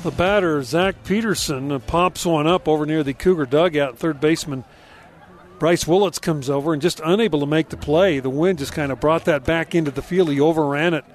The 0.02 0.10
batter, 0.10 0.64
Zach 0.64 1.04
Peterson, 1.04 1.80
pops 1.82 2.26
one 2.26 2.48
up 2.48 2.68
over 2.68 2.88
near 2.88 3.04
the 3.04 3.14
Cougar 3.14 3.46
dugout. 3.46 4.00
Third 4.00 4.20
baseman 4.20 4.64
Bryce 5.60 5.88
Willits 5.88 6.18
comes 6.18 6.50
over 6.50 6.74
and 6.74 6.82
just 6.82 7.00
unable 7.06 7.40
to 7.42 7.46
make 7.46 7.70
the 7.70 7.78
play. 7.78 8.20
The 8.20 8.32
wind 8.32 8.58
just 8.58 8.74
kind 8.74 8.92
of 8.92 9.00
brought 9.00 9.26
that 9.26 9.46
back 9.46 9.76
into 9.76 9.92
the 9.92 10.02
field. 10.02 10.30
He 10.30 10.42
overran 10.42 10.96
it. 10.96 11.06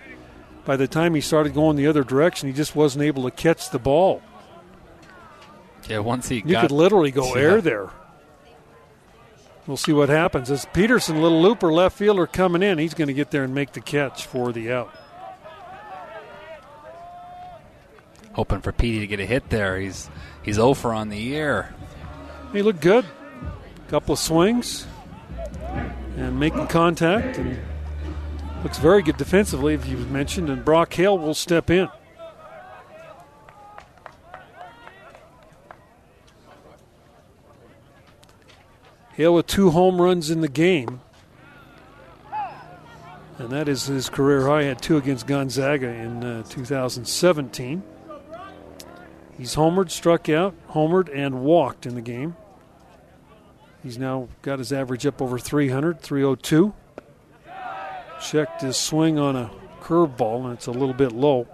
By 0.68 0.76
the 0.76 0.86
time 0.86 1.14
he 1.14 1.22
started 1.22 1.54
going 1.54 1.76
the 1.76 1.86
other 1.86 2.04
direction, 2.04 2.46
he 2.46 2.54
just 2.54 2.76
wasn't 2.76 3.02
able 3.02 3.22
to 3.22 3.30
catch 3.30 3.70
the 3.70 3.78
ball. 3.78 4.20
yeah, 5.88 6.00
once 6.00 6.28
he 6.28 6.36
You 6.44 6.52
got 6.52 6.60
could 6.60 6.72
literally 6.72 7.10
go 7.10 7.34
Yeah. 7.34 7.40
air 7.40 7.60
there. 7.62 7.88
We'll 9.66 9.78
see 9.78 9.94
what 9.94 10.10
happens. 10.10 10.50
As 10.50 10.66
Peterson, 10.74 11.22
little 11.22 11.40
looper 11.40 11.72
left 11.72 11.96
fielder 11.96 12.26
coming 12.26 12.62
in, 12.62 12.76
he's 12.76 12.92
going 12.92 13.08
to 13.08 13.14
get 13.14 13.30
there 13.30 13.44
and 13.44 13.54
make 13.54 13.72
the 13.72 13.80
catch 13.80 14.26
for 14.26 14.52
the 14.52 14.70
out. 14.70 14.92
hoping 18.34 18.60
for 18.60 18.70
Petey 18.70 19.00
to 19.00 19.06
get 19.06 19.20
a 19.20 19.24
hit 19.26 19.48
there. 19.48 19.78
He's 19.78 20.10
he's 20.42 20.58
oh 20.58 20.68
over 20.68 20.92
on 20.92 21.08
the 21.08 21.16
year. 21.16 21.74
He 22.52 22.60
looked 22.60 22.82
good. 22.82 23.06
Couple 23.88 24.12
of 24.12 24.18
swings 24.18 24.86
and 26.18 26.38
making 26.38 26.66
contact 26.66 27.38
and 27.38 27.58
looks 28.62 28.78
very 28.78 29.02
good 29.02 29.16
defensively, 29.16 29.74
if 29.74 29.86
you 29.86 29.96
mentioned, 29.96 30.50
and 30.50 30.64
Brock 30.64 30.92
Hale 30.94 31.18
will 31.18 31.34
step 31.34 31.70
in. 31.70 31.88
Hale 39.12 39.34
with 39.34 39.48
two 39.48 39.70
home 39.70 40.00
runs 40.00 40.30
in 40.30 40.42
the 40.42 40.48
game. 40.48 41.00
And 43.38 43.50
that 43.50 43.68
is 43.68 43.86
his 43.86 44.08
career 44.08 44.46
high. 44.46 44.62
He 44.62 44.68
Had 44.68 44.82
two 44.82 44.96
against 44.96 45.26
Gonzaga 45.26 45.88
in 45.88 46.24
uh, 46.24 46.42
2017. 46.44 47.82
He's 49.36 49.54
homered, 49.54 49.90
struck 49.90 50.28
out, 50.28 50.54
homered, 50.70 51.08
and 51.14 51.42
walked 51.42 51.86
in 51.86 51.94
the 51.94 52.00
game. 52.00 52.36
He's 53.82 53.96
now 53.96 54.28
got 54.42 54.58
his 54.58 54.72
average 54.72 55.06
up 55.06 55.22
over 55.22 55.38
300, 55.38 56.00
302. 56.00 56.74
Checked 58.20 58.62
his 58.62 58.76
swing 58.76 59.18
on 59.18 59.36
a 59.36 59.50
curveball, 59.80 60.44
and 60.44 60.54
it's 60.54 60.66
a 60.66 60.72
little 60.72 60.94
bit 60.94 61.12
low. 61.12 61.46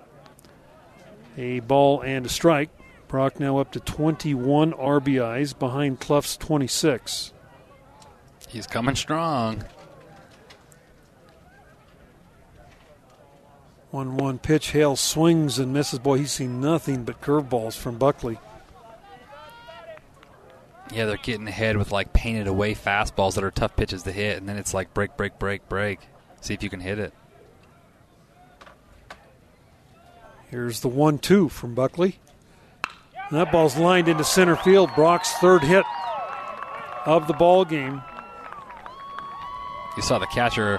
A 1.37 1.61
ball 1.61 2.01
and 2.03 2.27
a 2.27 2.29
strike. 2.29 2.71
Brock 3.09 3.39
now 3.39 3.59
up 3.59 3.73
to 3.73 3.81
21 3.81 4.73
RBIs 4.73 5.59
behind 5.59 6.01
Cluff's 6.01 6.37
26. 6.37 7.33
He's 8.49 8.67
coming 8.67 8.97
strong. 8.97 9.65
1 13.91 14.17
1 14.17 14.39
pitch. 14.39 14.73
Hale 14.73 14.97
swings 14.97 15.59
and 15.59 15.73
misses. 15.73 16.01
Boy, 16.01 16.19
he's 16.19 16.33
seen 16.33 16.61
nothing 16.61 17.05
but 17.05 17.21
curveballs 17.21 17.77
from 17.77 17.99
Buckley. 17.99 18.39
Yeah, 20.93 21.07
they're 21.07 21.17
getting 21.17 21.47
ahead 21.47 21.77
with 21.77 21.93
like 21.93 22.13
painted 22.13 22.47
away 22.47 22.75
fastballs 22.75 23.35
that 23.35 23.45
are 23.45 23.51
tough 23.51 23.77
pitches 23.77 24.03
to 24.03 24.13
hit, 24.13 24.39
and 24.39 24.49
then 24.49 24.57
it's 24.57 24.75
like 24.75 24.93
break, 24.95 25.17
break, 25.17 25.39
break, 25.39 25.69
break. 25.69 26.01
See 26.45 26.53
if 26.53 26.63
you 26.63 26.69
can 26.69 26.81
hit 26.81 26.99
it. 26.99 27.15
Here's 30.51 30.81
the 30.81 30.89
1 30.89 31.19
2 31.19 31.49
from 31.49 31.75
Buckley. 31.75 32.19
And 33.31 33.39
that 33.39 33.51
ball's 33.51 33.79
lined 33.79 34.09
into 34.09 34.25
center 34.25 34.55
field. 34.55 34.91
Brock's 34.95 35.33
third 35.39 35.63
hit 35.63 35.87
of 37.07 37.27
the 37.29 37.33
ball 37.33 37.65
game. 37.65 38.03
You 39.97 40.03
saw 40.03 40.19
the 40.19 40.27
catcher 40.27 40.79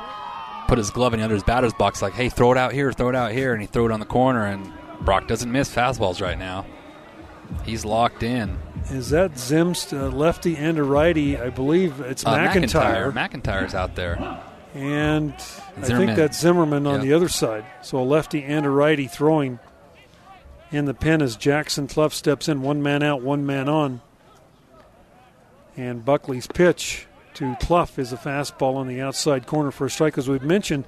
put 0.67 0.77
his 0.77 0.91
glove 0.91 1.15
in 1.15 1.19
under 1.19 1.33
his 1.33 1.43
batter's 1.43 1.73
box, 1.73 1.99
like, 1.99 2.13
"Hey, 2.13 2.29
throw 2.29 2.51
it 2.51 2.59
out 2.59 2.71
here, 2.71 2.91
throw 2.93 3.09
it 3.09 3.15
out 3.15 3.31
here," 3.31 3.51
and 3.53 3.59
he 3.59 3.65
threw 3.65 3.87
it 3.87 3.91
on 3.91 3.99
the 3.99 4.05
corner. 4.05 4.45
And 4.45 4.71
Brock 5.01 5.27
doesn't 5.27 5.51
miss 5.51 5.73
fastballs 5.73 6.21
right 6.21 6.37
now. 6.37 6.67
He's 7.63 7.83
locked 7.85 8.21
in. 8.21 8.59
Is 8.91 9.09
that 9.09 9.31
Zimst, 9.33 9.99
uh, 9.99 10.15
lefty 10.15 10.55
and 10.57 10.77
a 10.77 10.83
righty? 10.83 11.39
I 11.39 11.49
believe 11.49 12.01
it's 12.01 12.23
Uh, 12.23 12.35
McIntyre. 12.35 13.11
McIntyre. 13.11 13.41
McIntyre's 13.41 13.73
out 13.73 13.95
there. 13.95 14.19
And 14.75 15.33
I 15.77 15.81
think 15.85 16.15
that's 16.15 16.37
Zimmerman 16.39 16.85
on 16.85 16.95
Yeah. 16.95 17.01
the 17.01 17.13
other 17.13 17.29
side. 17.29 17.63
So 17.81 17.97
a 17.97 18.03
lefty 18.03 18.43
and 18.43 18.65
a 18.65 18.69
righty 18.69 19.07
throwing 19.07 19.59
in 20.69 20.83
the 20.85 20.93
pen 20.93 21.21
as 21.21 21.37
Jackson 21.37 21.87
Cluff 21.87 22.13
steps 22.13 22.49
in. 22.49 22.61
One 22.61 22.83
man 22.83 23.01
out, 23.01 23.21
one 23.21 23.45
man 23.45 23.69
on. 23.69 24.01
And 25.77 26.03
Buckley's 26.03 26.47
pitch 26.47 27.07
to 27.35 27.55
Cluff 27.61 27.97
is 27.99 28.11
a 28.13 28.17
fastball 28.17 28.75
on 28.75 28.87
the 28.87 29.01
outside 29.01 29.45
corner 29.47 29.71
for 29.71 29.85
a 29.85 29.89
strike. 29.89 30.17
As 30.17 30.27
we've 30.29 30.43
mentioned, 30.43 30.85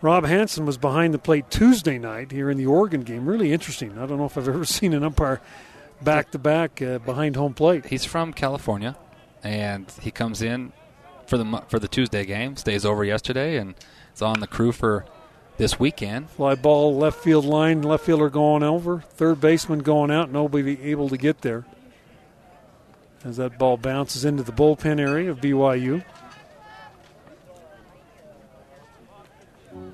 Rob 0.00 0.24
Hansen 0.24 0.64
was 0.66 0.76
behind 0.78 1.12
the 1.12 1.18
plate 1.18 1.50
Tuesday 1.50 1.98
night 1.98 2.30
here 2.32 2.50
in 2.50 2.56
the 2.56 2.66
Oregon 2.66 3.02
game. 3.02 3.26
Really 3.28 3.52
interesting. 3.52 3.98
I 3.98 4.06
don't 4.06 4.18
know 4.18 4.26
if 4.26 4.38
I've 4.38 4.48
ever 4.48 4.64
seen 4.64 4.92
an 4.92 5.02
umpire 5.04 5.40
back 6.02 6.30
to 6.32 6.38
back 6.38 6.80
uh, 6.80 6.98
behind 6.98 7.34
home 7.36 7.54
plate. 7.54 7.86
He's 7.86 8.04
from 8.04 8.32
California, 8.32 8.96
and 9.42 9.92
he 10.02 10.10
comes 10.12 10.40
in 10.42 10.72
for 11.28 11.38
the 11.38 11.62
for 11.68 11.78
the 11.78 11.88
Tuesday 11.88 12.24
game. 12.24 12.56
Stays 12.56 12.84
over 12.84 13.04
yesterday, 13.04 13.58
and 13.58 13.74
it's 14.10 14.22
on 14.22 14.40
the 14.40 14.46
crew 14.46 14.72
for 14.72 15.04
this 15.58 15.78
weekend. 15.78 16.30
Fly 16.30 16.54
ball 16.54 16.96
left 16.96 17.22
field 17.22 17.44
line, 17.44 17.82
left 17.82 18.04
fielder 18.04 18.30
going 18.30 18.62
over, 18.62 19.00
third 19.00 19.40
baseman 19.40 19.80
going 19.80 20.10
out, 20.10 20.30
nobody 20.30 20.80
able 20.82 21.08
to 21.08 21.16
get 21.16 21.42
there. 21.42 21.66
As 23.24 23.36
that 23.36 23.58
ball 23.58 23.76
bounces 23.76 24.24
into 24.24 24.42
the 24.42 24.52
bullpen 24.52 24.98
area 24.98 25.30
of 25.30 25.40
BYU. 25.40 26.04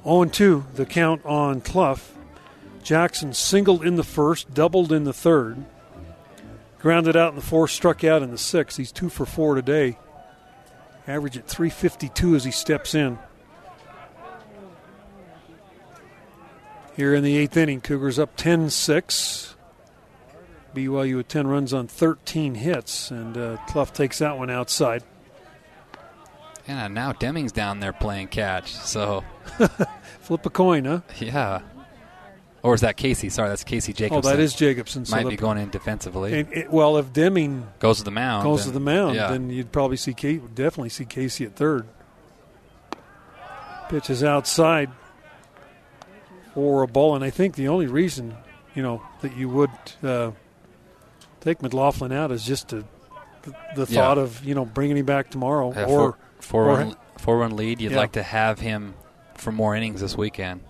0 0.05 0.25
2, 0.27 0.65
the 0.75 0.87
count 0.87 1.25
on 1.25 1.61
Cluff. 1.61 2.15
Jackson 2.83 3.33
singled 3.33 3.85
in 3.85 3.97
the 3.97 4.05
first, 4.05 4.53
doubled 4.53 4.93
in 4.93 5.05
the 5.05 5.15
third, 5.15 5.65
grounded 6.79 7.17
out 7.17 7.31
in 7.31 7.37
the 7.37 7.43
fourth, 7.43 7.71
struck 7.71 8.05
out 8.05 8.23
in 8.23 8.31
the 8.31 8.37
sixth. 8.37 8.77
He's 8.77 8.93
two 8.93 9.09
for 9.09 9.25
four 9.25 9.55
today. 9.55 9.97
Average 11.07 11.39
at 11.39 11.47
352 11.47 12.35
as 12.35 12.45
he 12.45 12.51
steps 12.51 12.95
in. 12.95 13.19
Here 16.97 17.15
in 17.15 17.25
the 17.25 17.37
eighth 17.37 17.57
inning, 17.57 17.81
Cougars 17.81 18.19
up 18.19 18.37
10 18.37 18.71
6. 18.71 19.57
BYU 20.75 21.17
with 21.19 21.29
10 21.29 21.47
runs 21.47 21.73
on 21.73 21.87
13 21.87 22.57
hits, 22.57 23.11
and 23.11 23.37
uh, 23.37 23.57
Cluff 23.69 23.93
takes 23.93 24.19
that 24.19 24.37
one 24.37 24.51
outside. 24.51 25.05
And 26.67 26.95
now 26.95 27.13
Deming's 27.13 27.53
down 27.53 27.79
there 27.81 27.93
playing 27.93 28.29
catch. 28.29 28.73
So 28.73 29.23
Flip 30.21 30.47
a 30.47 30.51
coin, 30.51 30.87
huh? 30.87 31.01
yeah, 31.19 31.61
or 32.65 32.75
is 32.75 32.81
that 32.81 32.97
Casey? 32.97 33.29
Sorry, 33.29 33.49
that's 33.49 33.63
Casey 33.63 33.93
Jacobson. 33.93 34.29
Oh, 34.33 34.35
that 34.35 34.41
is 34.43 34.55
Jacobson. 34.55 35.05
So 35.05 35.15
might 35.15 35.29
be 35.29 35.37
going 35.37 35.59
in 35.59 35.71
defensively. 35.71 36.33
it- 36.33 36.71
well, 36.73 36.97
if 36.97 37.13
Deming 37.13 37.69
goes 37.79 37.99
to 37.99 38.05
the 38.05 38.11
mound. 38.11 38.43
goes 38.43 38.63
to 38.63 38.67
then- 38.71 38.75
the 38.75 38.81
mound, 38.81 39.15
Yeah. 39.17 39.29
then 39.31 39.51
you'd 39.51 39.71
probably 39.71 39.97
see 39.99 40.15
Casey, 40.15 40.43
definitely 40.55 40.89
see 40.89 41.05
Casey 41.05 41.45
at 41.45 41.55
third. 41.55 41.87
Pitch 43.89 44.09
is 44.11 44.25
outside 44.25 44.91
for 46.55 46.83
a 46.83 46.87
ball, 46.89 47.15
and 47.15 47.23
I 47.25 47.31
think 47.31 47.55
the 47.55 47.69
only 47.69 47.87
reason 47.87 48.35
you 48.75 48.83
know 48.83 49.03
that 49.21 49.37
you 49.37 49.49
would 49.51 49.71
uh, 50.03 50.31
take 51.41 51.61
McLaughlin 51.63 52.11
out 52.13 52.33
is 52.33 52.45
just 52.45 52.69
to, 52.69 52.85
the, 53.43 53.55
the 53.77 53.87
Yeah. 53.93 54.01
thought 54.01 54.19
of 54.19 54.43
you 54.45 54.55
know 54.55 54.65
bringing 54.65 54.97
him 54.97 55.05
back 55.07 55.29
tomorrow, 55.31 55.73
Yeah, 55.75 55.85
or 55.85 55.87
four, 55.87 56.19
four, 56.41 56.65
or- 56.65 56.77
run, 56.79 56.97
four 57.19 57.39
run 57.39 57.57
lead. 57.57 57.81
You'd 57.81 57.93
like 57.93 58.13
to 58.13 58.23
have 58.23 58.59
him 58.61 58.95
for 59.37 59.53
more 59.53 59.77
innings 59.77 60.01
this 60.01 60.17
weekend. 60.17 60.61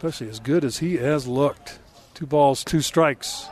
Especially 0.00 0.30
as 0.30 0.40
good 0.40 0.64
as 0.64 0.78
he 0.78 0.96
has 0.96 1.26
looked. 1.26 1.78
Two 2.14 2.24
balls, 2.26 2.64
two 2.64 2.80
strikes, 2.80 3.46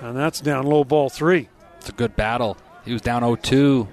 and 0.00 0.14
that's 0.14 0.38
down 0.42 0.66
low 0.66 0.84
ball 0.84 1.08
three. 1.08 1.48
It's 1.78 1.88
a 1.88 1.92
good 1.92 2.14
battle. 2.14 2.58
He 2.84 2.92
was 2.92 3.00
down 3.00 3.22
0-2. 3.22 3.88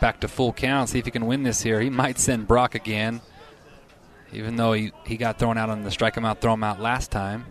Back 0.00 0.18
to 0.20 0.28
full 0.28 0.52
count. 0.52 0.88
See 0.88 0.98
if 0.98 1.04
he 1.04 1.12
can 1.12 1.26
win 1.26 1.44
this 1.44 1.62
here. 1.62 1.80
He 1.80 1.88
might 1.90 2.18
send 2.18 2.48
Brock 2.48 2.74
again, 2.74 3.20
even 4.32 4.56
though 4.56 4.72
he, 4.72 4.90
he 5.06 5.16
got 5.16 5.38
thrown 5.38 5.56
out 5.56 5.70
on 5.70 5.84
the 5.84 5.90
strike 5.92 6.16
him 6.16 6.24
out, 6.24 6.40
throw 6.40 6.54
him 6.54 6.64
out 6.64 6.80
last 6.80 7.12
time. 7.12 7.46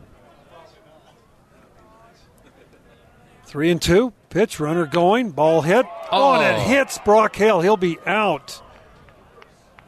Three 3.45 3.71
and 3.71 3.81
two. 3.81 4.11
Pitch 4.29 4.59
runner 4.59 4.85
going. 4.85 5.31
Ball 5.31 5.61
hit. 5.61 5.85
Oh, 6.11 6.33
and 6.33 6.43
it 6.43 6.59
Oh. 6.59 6.67
hits 6.67 6.97
Brock 6.99 7.33
Hale. 7.35 7.61
He'll 7.61 7.77
be 7.77 7.97
out. 8.05 8.61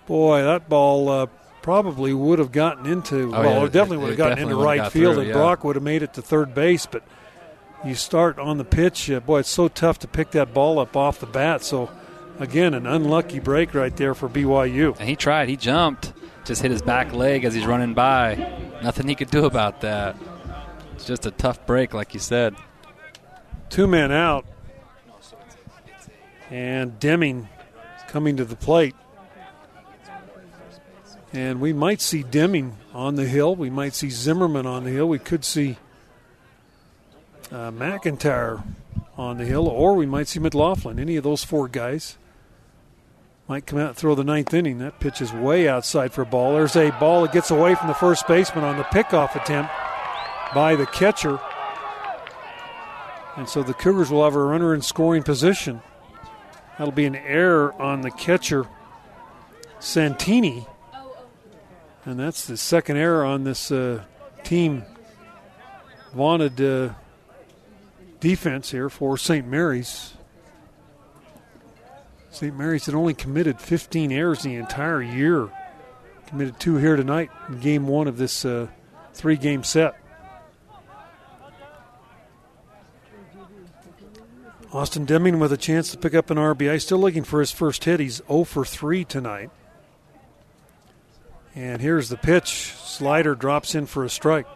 Boy, 0.05 0.43
that 0.43 0.67
ball 0.69 1.09
uh, 1.09 1.25
probably 1.63 2.13
would 2.13 2.37
have 2.37 2.51
gotten 2.51 2.85
into. 2.85 3.29
Oh, 3.35 3.41
well, 3.41 3.43
yeah, 3.61 3.65
it 3.65 3.71
definitely 3.71 3.97
it- 3.97 3.99
would 4.01 4.09
have 4.09 4.17
gotten 4.17 4.39
into 4.39 4.55
right 4.55 4.77
got 4.77 4.91
field, 4.91 5.15
through, 5.15 5.21
and 5.23 5.29
yeah. 5.29 5.35
Brock 5.35 5.63
would 5.63 5.75
have 5.75 5.83
made 5.83 6.03
it 6.03 6.13
to 6.13 6.21
third 6.21 6.53
base. 6.53 6.85
But 6.85 7.03
you 7.83 7.95
start 7.95 8.37
on 8.37 8.59
the 8.59 8.63
pitch. 8.65 9.09
Uh, 9.09 9.19
boy, 9.19 9.39
it's 9.39 9.49
so 9.49 9.67
tough 9.67 9.97
to 9.99 10.07
pick 10.07 10.31
that 10.31 10.53
ball 10.53 10.77
up 10.77 10.95
off 10.95 11.19
the 11.19 11.25
bat. 11.25 11.63
So, 11.63 11.89
again, 12.39 12.75
an 12.75 12.85
unlucky 12.85 13.39
break 13.39 13.73
right 13.73 13.95
there 13.97 14.13
for 14.13 14.29
BYU. 14.29 14.95
And 14.99 15.09
he 15.09 15.15
tried. 15.15 15.49
He 15.49 15.57
jumped. 15.57 16.13
Just 16.45 16.61
hit 16.61 16.71
his 16.71 16.81
back 16.81 17.13
leg 17.13 17.45
as 17.45 17.53
he's 17.53 17.65
running 17.65 17.93
by. 17.93 18.35
Nothing 18.83 19.07
he 19.07 19.15
could 19.15 19.31
do 19.31 19.45
about 19.45 19.81
that. 19.81 20.17
It's 20.93 21.05
just 21.05 21.25
a 21.25 21.31
tough 21.31 21.65
break, 21.65 21.93
like 21.93 22.13
you 22.13 22.19
said. 22.19 22.55
Two 23.69 23.87
men 23.87 24.11
out. 24.11 24.45
And 26.51 26.99
Deming 26.99 27.47
coming 28.07 28.37
to 28.37 28.45
the 28.45 28.55
plate. 28.55 28.95
And 31.33 31.59
we 31.59 31.73
might 31.73 31.99
see 31.99 32.21
Deming 32.21 32.77
on 32.93 33.15
the 33.15 33.25
hill. 33.25 33.55
We 33.55 33.71
might 33.71 33.95
see 33.95 34.11
Zimmerman 34.11 34.67
on 34.67 34.83
the 34.83 34.91
hill. 34.91 35.07
We 35.09 35.17
could 35.17 35.43
see 35.43 35.77
uh, 37.51 37.71
McIntyre 37.71 38.63
on 39.17 39.37
the 39.37 39.45
hill, 39.45 39.67
or 39.67 39.95
we 39.95 40.05
might 40.05 40.27
see 40.27 40.39
McLaughlin. 40.39 40.99
Any 40.99 41.15
of 41.15 41.23
those 41.23 41.43
four 41.43 41.67
guys 41.67 42.17
might 43.47 43.65
come 43.65 43.79
out 43.79 43.89
and 43.89 43.97
throw 43.97 44.15
the 44.15 44.23
ninth 44.23 44.53
inning. 44.53 44.77
That 44.77 44.99
pitch 44.99 45.21
is 45.21 45.33
way 45.33 45.67
outside 45.67 46.13
for 46.13 46.21
a 46.21 46.25
ball. 46.25 46.53
There's 46.53 46.75
a 46.75 46.91
ball 46.91 47.23
that 47.23 47.33
gets 47.33 47.51
away 47.51 47.75
from 47.75 47.87
the 47.87 47.93
first 47.93 48.27
baseman 48.27 48.63
on 48.63 48.77
the 48.77 48.83
pickoff 48.83 49.35
attempt 49.35 49.71
by 50.53 50.75
the 50.75 50.85
catcher. 50.85 51.39
And 53.35 53.49
so 53.49 53.63
the 53.63 53.73
Cougars 53.73 54.11
will 54.11 54.23
have 54.23 54.35
a 54.35 54.43
runner 54.43 54.73
in 54.75 54.81
scoring 54.81 55.23
position. 55.23 55.81
That'll 56.77 56.93
be 56.93 57.05
an 57.05 57.15
error 57.15 57.73
on 57.81 58.01
the 58.01 58.11
catcher, 58.11 58.67
Santini. 59.79 60.67
And 62.05 62.19
that's 62.19 62.45
the 62.45 62.57
second 62.57 62.97
error 62.97 63.23
on 63.23 63.45
this 63.45 63.71
uh, 63.71 64.03
team 64.43 64.83
wanted 66.13 66.59
uh, 66.61 66.93
defense 68.19 68.71
here 68.71 68.89
for 68.89 69.17
St. 69.17 69.47
Mary's. 69.47 70.13
St. 72.29 72.55
Mary's 72.55 72.85
had 72.87 72.95
only 72.95 73.13
committed 73.13 73.61
15 73.61 74.11
errors 74.11 74.43
the 74.43 74.55
entire 74.55 75.01
year. 75.01 75.49
Committed 76.27 76.59
two 76.59 76.77
here 76.77 76.95
tonight 76.95 77.29
in 77.47 77.59
game 77.59 77.87
one 77.87 78.07
of 78.07 78.17
this 78.17 78.43
uh, 78.43 78.67
three 79.13 79.37
game 79.37 79.63
set. 79.63 79.95
Austin 84.73 85.05
Deming 85.05 85.37
with 85.37 85.53
a 85.53 85.57
chance 85.57 85.91
to 85.91 85.97
pick 85.97 86.15
up 86.15 86.31
an 86.31 86.37
RBI. 86.37 86.81
Still 86.81 86.97
looking 86.97 87.23
for 87.23 87.39
his 87.39 87.51
first 87.51 87.83
hit. 87.83 87.99
He's 87.99 88.23
0 88.27 88.43
for 88.43 88.65
3 88.65 89.05
tonight. 89.05 89.51
And 91.55 91.81
here's 91.81 92.09
the 92.09 92.17
pitch. 92.17 92.73
Slider 92.83 93.35
drops 93.35 93.75
in 93.75 93.85
for 93.85 94.03
a 94.03 94.09
strike. 94.09 94.47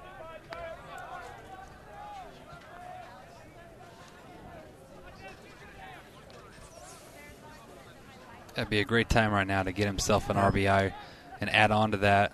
That'd 8.55 8.71
be 8.71 8.79
a 8.79 8.85
great 8.85 9.07
time 9.07 9.31
right 9.31 9.45
now 9.45 9.61
to 9.61 9.71
get 9.71 9.85
himself 9.85 10.31
an 10.31 10.37
RBI 10.37 10.91
and 11.39 11.49
add 11.51 11.69
on 11.69 11.91
to 11.91 11.97
that. 11.97 12.31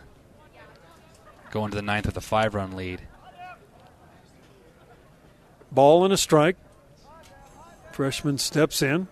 Go 1.51 1.65
into 1.65 1.75
the 1.75 1.81
ninth 1.81 2.05
with 2.05 2.15
a 2.15 2.21
five 2.21 2.55
run 2.55 2.77
lead. 2.77 3.01
Ball 5.69 6.05
and 6.05 6.13
a 6.13 6.17
strike. 6.17 6.55
Freshman 7.91 8.37
steps 8.37 8.81
in. 8.81 9.09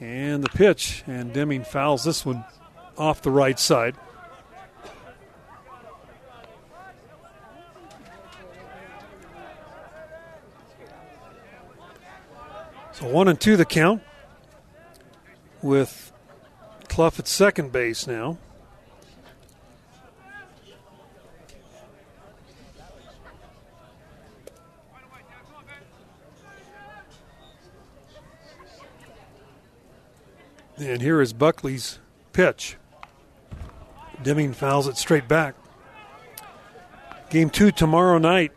And 0.00 0.42
the 0.42 0.48
pitch. 0.48 1.04
And 1.06 1.34
Deming 1.34 1.64
fouls 1.64 2.04
this 2.04 2.24
one 2.24 2.46
off 2.96 3.22
the 3.22 3.30
right 3.30 3.58
side. 3.58 3.96
So 12.92 13.08
one 13.08 13.28
and 13.28 13.40
two 13.40 13.56
the 13.56 13.64
count 13.64 14.02
with 15.62 16.12
Cluff 16.88 17.18
at 17.18 17.26
second 17.26 17.72
base 17.72 18.06
now. 18.06 18.38
And 30.78 31.00
here 31.00 31.20
is 31.20 31.32
Buckley's 31.32 31.98
pitch. 32.32 32.76
Deming 34.22 34.52
fouls 34.52 34.86
it 34.86 34.96
straight 34.96 35.26
back. 35.26 35.54
Game 37.30 37.50
two 37.50 37.70
tomorrow 37.72 38.18
night 38.18 38.52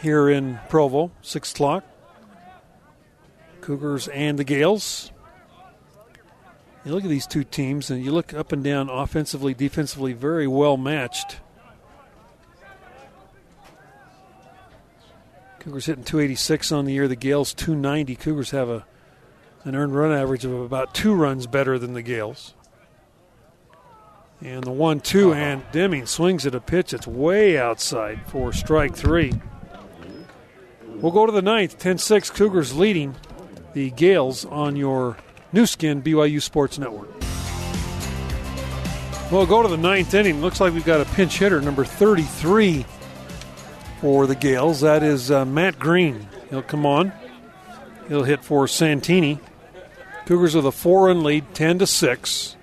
here 0.00 0.28
in 0.28 0.60
Provo, 0.68 1.10
6 1.22 1.52
o'clock. 1.52 1.84
Cougars 3.60 4.06
and 4.08 4.38
the 4.38 4.44
Gaels. 4.44 5.10
You 6.84 6.92
look 6.92 7.04
at 7.04 7.10
these 7.10 7.26
two 7.26 7.44
teams 7.44 7.90
and 7.90 8.04
you 8.04 8.12
look 8.12 8.34
up 8.34 8.52
and 8.52 8.62
down 8.62 8.90
offensively, 8.90 9.54
defensively, 9.54 10.12
very 10.12 10.46
well 10.46 10.76
matched. 10.76 11.38
Cougars 15.60 15.86
hitting 15.86 16.04
286 16.04 16.70
on 16.70 16.84
the 16.84 16.92
year, 16.92 17.08
the 17.08 17.16
Gaels 17.16 17.54
290. 17.54 18.16
Cougars 18.16 18.50
have 18.50 18.68
a 18.68 18.84
an 19.64 19.74
earned 19.74 19.94
run 19.94 20.12
average 20.12 20.44
of 20.44 20.52
about 20.52 20.92
two 20.92 21.14
runs 21.14 21.46
better 21.46 21.78
than 21.78 21.94
the 21.94 22.02
Gaels. 22.02 22.52
And 24.40 24.62
the 24.62 24.70
one 24.70 25.00
two, 25.00 25.32
uh-huh. 25.32 25.40
and 25.40 25.62
Deming 25.72 26.06
swings 26.06 26.46
at 26.46 26.54
a 26.54 26.60
pitch 26.60 26.90
that's 26.90 27.06
way 27.06 27.58
outside 27.58 28.20
for 28.26 28.52
strike 28.52 28.94
three. 28.94 29.32
We'll 30.96 31.12
go 31.12 31.26
to 31.26 31.32
the 31.32 31.42
ninth, 31.42 31.78
10 31.78 31.98
6, 31.98 32.30
Cougars 32.30 32.74
leading 32.74 33.14
the 33.74 33.90
Gaels 33.90 34.44
on 34.44 34.76
your 34.76 35.16
Nu 35.52 35.66
Skin 35.66 36.02
BYU 36.02 36.40
Sports 36.40 36.78
Network. 36.78 37.10
We'll 39.30 39.46
go 39.46 39.62
to 39.62 39.68
the 39.68 39.76
ninth 39.76 40.14
inning. 40.14 40.40
Looks 40.40 40.60
like 40.60 40.72
we've 40.72 40.84
got 40.84 41.00
a 41.00 41.04
pinch 41.14 41.38
hitter, 41.38 41.60
number 41.60 41.84
33 41.84 42.86
for 44.00 44.26
the 44.26 44.34
Gaels. 44.34 44.80
That 44.82 45.02
is 45.02 45.30
uh, 45.30 45.44
Matt 45.44 45.78
Green. 45.78 46.28
He'll 46.50 46.62
come 46.62 46.86
on. 46.86 47.12
He'll 48.08 48.22
hit 48.22 48.44
for 48.44 48.68
Santini. 48.68 49.40
Cougars 50.26 50.54
with 50.54 50.66
a 50.66 50.72
four-run 50.72 51.22
lead, 51.22 51.54
10 51.54 51.80
to 51.80 51.86
six. 51.86 52.56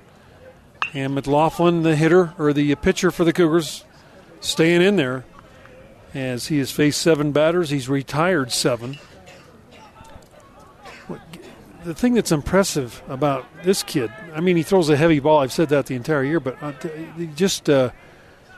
And 0.94 1.16
McLaughlin, 1.16 1.84
the 1.84 1.96
hitter 1.96 2.34
or 2.38 2.54
the 2.54 2.76
pitcher 2.76 3.12
for 3.12 3.24
the 3.24 3.32
Cougars, 3.32 3.86
staying 4.42 4.82
in 4.82 4.98
there 4.98 5.24
as 6.14 6.48
he 6.48 6.58
has 6.58 6.72
faced 6.72 7.02
seven 7.02 7.32
batters. 7.32 7.70
He's 7.70 7.88
retired 7.88 8.52
seven. 8.52 8.98
The 11.84 11.96
thing 11.96 12.14
that's 12.14 12.32
impressive 12.32 13.02
about 13.08 13.46
this 13.64 13.82
kid, 13.82 14.12
I 14.36 14.40
mean, 14.40 14.56
he 14.56 14.64
throws 14.64 14.90
a 14.90 14.98
heavy 14.98 15.20
ball. 15.20 15.40
I've 15.40 15.52
said 15.52 15.70
that 15.70 15.88
the 15.88 15.96
entire 15.96 16.24
year, 16.24 16.40
but 16.40 16.62
uh, 16.62 16.74
just 17.36 17.70
uh, 17.70 17.90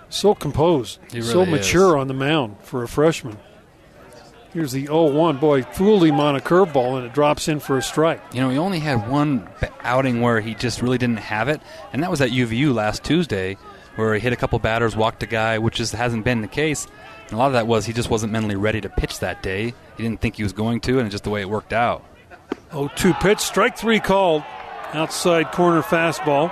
so 0.10 0.36
composed, 0.36 1.00
really 1.14 1.22
so 1.22 1.46
mature 1.46 1.96
is. 1.96 2.02
on 2.02 2.08
the 2.08 2.14
mound 2.14 2.58
for 2.64 2.84
a 2.84 2.88
freshman. 2.88 3.38
Here's 4.54 4.72
the 4.72 4.86
0-1. 4.86 5.40
Boy, 5.40 5.64
fooled 5.64 6.04
him 6.04 6.20
on 6.20 6.36
a 6.36 6.40
curveball, 6.40 6.98
and 6.98 7.08
it 7.08 7.14
drops 7.14 7.48
in 7.48 7.60
for 7.60 7.80
a 7.80 7.82
strike. 7.82 8.22
You 8.34 8.42
know, 8.42 8.52
he 8.52 8.60
only 8.60 8.78
had 8.78 9.10
one 9.10 9.50
outing 9.82 10.22
where 10.22 10.42
he 10.42 10.54
just 10.54 10.84
really 10.84 11.00
didn't 11.00 11.18
have 11.18 11.50
it, 11.50 11.60
and 11.92 12.04
that 12.04 12.12
was 12.12 12.22
at 12.22 12.30
UVU 12.30 12.72
last 12.72 13.04
Tuesday, 13.04 13.58
where 13.96 14.14
he 14.14 14.20
hit 14.20 14.32
a 14.32 14.36
couple 14.36 14.60
batters, 14.60 14.96
walked 14.96 15.24
a 15.24 15.26
guy, 15.26 15.58
which 15.58 15.78
just 15.78 15.94
hasn't 15.96 16.24
been 16.24 16.42
the 16.42 16.48
case. 16.48 16.86
And 17.26 17.34
a 17.34 17.38
lot 17.38 17.48
of 17.48 17.54
that 17.54 17.66
was 17.66 17.88
he 17.88 17.94
just 17.94 18.12
wasn't 18.12 18.32
mentally 18.32 18.56
ready 18.56 18.80
to 18.82 18.90
pitch 18.90 19.20
that 19.20 19.42
day. 19.42 19.74
He 19.98 20.04
didn't 20.04 20.22
think 20.22 20.36
he 20.36 20.44
was 20.44 20.54
going 20.54 20.82
to, 20.82 21.00
and 21.00 21.10
just 21.10 21.24
the 21.24 21.32
way 21.32 21.42
it 21.42 21.50
worked 21.50 21.74
out. 21.74 22.06
0-2 22.70 23.20
pitch, 23.22 23.40
strike 23.40 23.76
three 23.76 24.00
called, 24.00 24.44
outside 24.94 25.52
corner 25.52 25.82
fastball. 25.82 26.52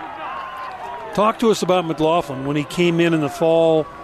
Talk 1.13 1.37
to 1.39 1.51
us 1.51 1.61
about 1.61 1.85
McLaughlin 1.85 2.47
when 2.47 2.55
he 2.55 2.63
came 2.63 2.99
in 2.99 3.13
in 3.13 3.21
the 3.21 3.29
fall– 3.29 3.85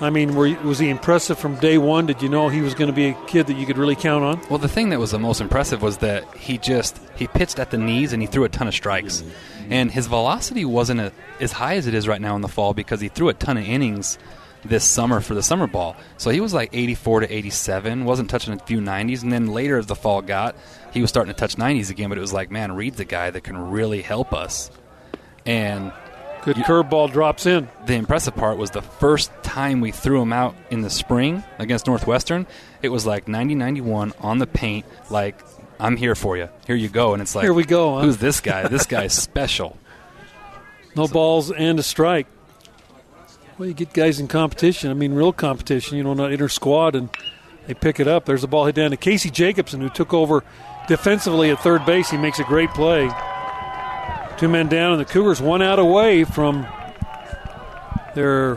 I 0.00 0.08
mean, 0.08 0.34
were, 0.34 0.48
was 0.62 0.78
he 0.78 0.88
impressive 0.88 1.38
from 1.38 1.56
day 1.56 1.76
one? 1.76 2.06
Did 2.06 2.22
you 2.22 2.30
know 2.30 2.48
he 2.48 2.62
was 2.62 2.74
going 2.74 2.88
to 2.88 2.94
be 2.94 3.08
a 3.08 3.14
kid 3.26 3.48
that 3.48 3.56
you 3.56 3.66
could 3.66 3.76
really 3.76 3.96
count 3.96 4.24
on? 4.24 4.40
Well, 4.48 4.58
the 4.58 4.68
thing 4.68 4.88
that 4.90 4.98
was 4.98 5.10
the 5.10 5.18
most 5.18 5.42
impressive 5.42 5.82
was 5.82 5.98
that 5.98 6.24
he 6.36 6.56
just 6.56 6.98
he 7.16 7.26
pitched 7.26 7.58
at 7.58 7.70
the 7.70 7.76
knees 7.76 8.12
and 8.12 8.22
he 8.22 8.26
threw 8.26 8.44
a 8.44 8.48
ton 8.48 8.66
of 8.66 8.74
strikes, 8.74 9.22
and 9.68 9.90
his 9.90 10.06
velocity 10.06 10.64
wasn't 10.64 11.00
a, 11.00 11.12
as 11.38 11.52
high 11.52 11.76
as 11.76 11.86
it 11.86 11.92
is 11.92 12.08
right 12.08 12.20
now 12.20 12.34
in 12.34 12.40
the 12.40 12.48
fall 12.48 12.72
because 12.72 13.00
he 13.00 13.08
threw 13.08 13.28
a 13.28 13.34
ton 13.34 13.58
of 13.58 13.64
innings 13.64 14.18
this 14.64 14.84
summer 14.84 15.20
for 15.20 15.34
the 15.34 15.42
summer 15.42 15.66
ball. 15.66 15.96
So 16.16 16.30
he 16.30 16.40
was 16.40 16.54
like 16.54 16.70
84 16.72 17.20
to 17.20 17.34
87, 17.34 18.04
wasn't 18.04 18.30
touching 18.30 18.54
a 18.54 18.58
few 18.58 18.80
90s, 18.80 19.22
and 19.22 19.32
then 19.32 19.48
later 19.48 19.78
as 19.78 19.86
the 19.86 19.94
fall 19.94 20.22
got, 20.22 20.56
he 20.92 21.00
was 21.00 21.10
starting 21.10 21.32
to 21.32 21.38
touch 21.38 21.56
90s 21.56 21.90
again. 21.90 22.08
But 22.08 22.18
it 22.18 22.22
was 22.22 22.32
like, 22.32 22.50
man, 22.50 22.72
Reed's 22.72 23.00
a 23.00 23.04
guy 23.04 23.30
that 23.30 23.42
can 23.42 23.70
really 23.70 24.02
help 24.02 24.32
us, 24.32 24.70
and 25.44 25.92
Good 26.42 26.56
curveball 26.56 27.12
drops 27.12 27.44
in. 27.44 27.68
The 27.84 27.94
impressive 27.94 28.34
part 28.34 28.56
was 28.56 28.70
the 28.70 28.80
first 28.82 29.30
time 29.42 29.80
we 29.80 29.90
threw 29.90 30.22
him 30.22 30.32
out 30.32 30.54
in 30.70 30.80
the 30.80 30.90
spring 30.90 31.44
against 31.58 31.86
Northwestern, 31.86 32.46
it 32.82 32.88
was 32.88 33.04
like 33.04 33.28
90 33.28 33.54
91 33.54 34.14
on 34.20 34.38
the 34.38 34.46
paint, 34.46 34.86
like, 35.10 35.38
I'm 35.78 35.96
here 35.96 36.14
for 36.14 36.36
you. 36.36 36.48
Here 36.66 36.76
you 36.76 36.88
go. 36.88 37.12
And 37.14 37.22
it's 37.22 37.34
like, 37.34 37.42
here 37.42 37.54
we 37.54 37.64
go. 37.64 37.96
Huh? 37.96 38.02
Who's 38.02 38.18
this 38.18 38.40
guy? 38.40 38.68
this 38.68 38.86
guy's 38.86 39.12
special. 39.22 39.78
No 40.96 41.06
so. 41.06 41.12
balls 41.12 41.50
and 41.50 41.78
a 41.78 41.82
strike. 41.82 42.26
Well, 43.58 43.68
you 43.68 43.74
get 43.74 43.92
guys 43.92 44.20
in 44.20 44.28
competition. 44.28 44.90
I 44.90 44.94
mean, 44.94 45.12
real 45.12 45.32
competition, 45.32 45.98
you 45.98 46.04
know, 46.04 46.14
not 46.14 46.32
inter 46.32 46.48
squad, 46.48 46.94
and 46.94 47.10
they 47.66 47.74
pick 47.74 48.00
it 48.00 48.08
up. 48.08 48.24
There's 48.24 48.44
a 48.44 48.48
ball 48.48 48.64
hit 48.64 48.74
down 48.74 48.90
to 48.90 48.96
Casey 48.96 49.28
Jacobson, 49.30 49.80
who 49.80 49.90
took 49.90 50.14
over 50.14 50.42
defensively 50.88 51.50
at 51.50 51.60
third 51.60 51.84
base. 51.84 52.10
He 52.10 52.16
makes 52.16 52.38
a 52.38 52.44
great 52.44 52.70
play. 52.70 53.10
Two 54.40 54.48
men 54.48 54.68
down, 54.68 54.92
and 54.92 55.00
the 55.00 55.04
Cougars 55.04 55.38
one 55.38 55.60
out 55.60 55.78
away 55.78 56.24
from 56.24 56.66
their 58.14 58.56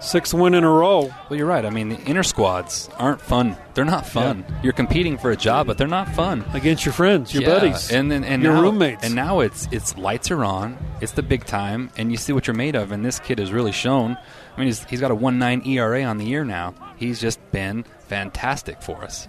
sixth 0.00 0.34
win 0.34 0.54
in 0.54 0.64
a 0.64 0.68
row. 0.68 1.02
Well, 1.30 1.38
you're 1.38 1.46
right. 1.46 1.64
I 1.64 1.70
mean, 1.70 1.88
the 1.88 2.00
inner 2.00 2.24
squads 2.24 2.90
aren't 2.98 3.20
fun. 3.20 3.56
They're 3.74 3.84
not 3.84 4.08
fun. 4.08 4.44
Yeah. 4.48 4.62
You're 4.64 4.72
competing 4.72 5.16
for 5.16 5.30
a 5.30 5.36
job, 5.36 5.68
but 5.68 5.78
they're 5.78 5.86
not 5.86 6.08
fun 6.16 6.44
against 6.52 6.84
your 6.84 6.92
friends, 6.92 7.32
your 7.32 7.44
yeah. 7.44 7.48
buddies, 7.48 7.92
and 7.92 8.10
then 8.10 8.24
and 8.24 8.42
your 8.42 8.54
now, 8.54 8.62
roommates. 8.62 9.04
And 9.04 9.14
now 9.14 9.38
it's 9.38 9.68
it's 9.70 9.96
lights 9.96 10.32
are 10.32 10.44
on. 10.44 10.76
It's 11.00 11.12
the 11.12 11.22
big 11.22 11.44
time, 11.44 11.92
and 11.96 12.10
you 12.10 12.16
see 12.16 12.32
what 12.32 12.48
you're 12.48 12.56
made 12.56 12.74
of. 12.74 12.90
And 12.90 13.04
this 13.04 13.20
kid 13.20 13.38
has 13.38 13.52
really 13.52 13.70
shown. 13.70 14.18
I 14.56 14.58
mean, 14.58 14.66
he's, 14.66 14.82
he's 14.82 15.00
got 15.00 15.12
a 15.12 15.14
one 15.14 15.38
nine 15.38 15.62
ERA 15.64 16.02
on 16.02 16.18
the 16.18 16.24
year 16.24 16.44
now. 16.44 16.74
He's 16.96 17.20
just 17.20 17.38
been 17.52 17.84
fantastic 18.08 18.82
for 18.82 19.04
us. 19.04 19.28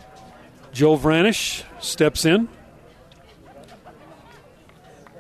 Joe 0.74 0.98
Vranish 0.98 1.64
steps 1.80 2.26
in. 2.26 2.50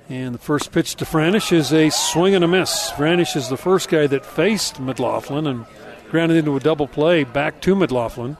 And 0.08 0.36
the 0.36 0.40
first 0.40 0.72
pitch 0.72 0.96
to 0.96 1.06
Vranish 1.06 1.52
is 1.52 1.74
a 1.74 1.90
swing 1.90 2.36
and 2.36 2.44
a 2.44 2.48
miss. 2.48 2.92
Vranish 2.92 3.36
is 3.36 3.50
the 3.50 3.58
first 3.58 3.90
guy 3.90 4.06
that 4.08 4.26
faced 4.26 4.80
McLaughlin 4.80 5.48
and 5.48 5.66
grounded 6.12 6.38
into 6.38 6.56
a 6.56 6.60
double 6.60 6.88
play 6.88 7.24
back 7.24 7.60
to 7.62 7.76
McLaughlin. 7.76 8.38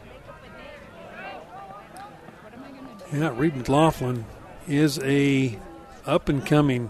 Yeah, 3.12 3.34
Reed 3.36 3.56
McLaughlin 3.56 4.26
is 4.68 5.00
a 5.00 5.58
up 6.06 6.30
and 6.30 6.46
coming 6.46 6.90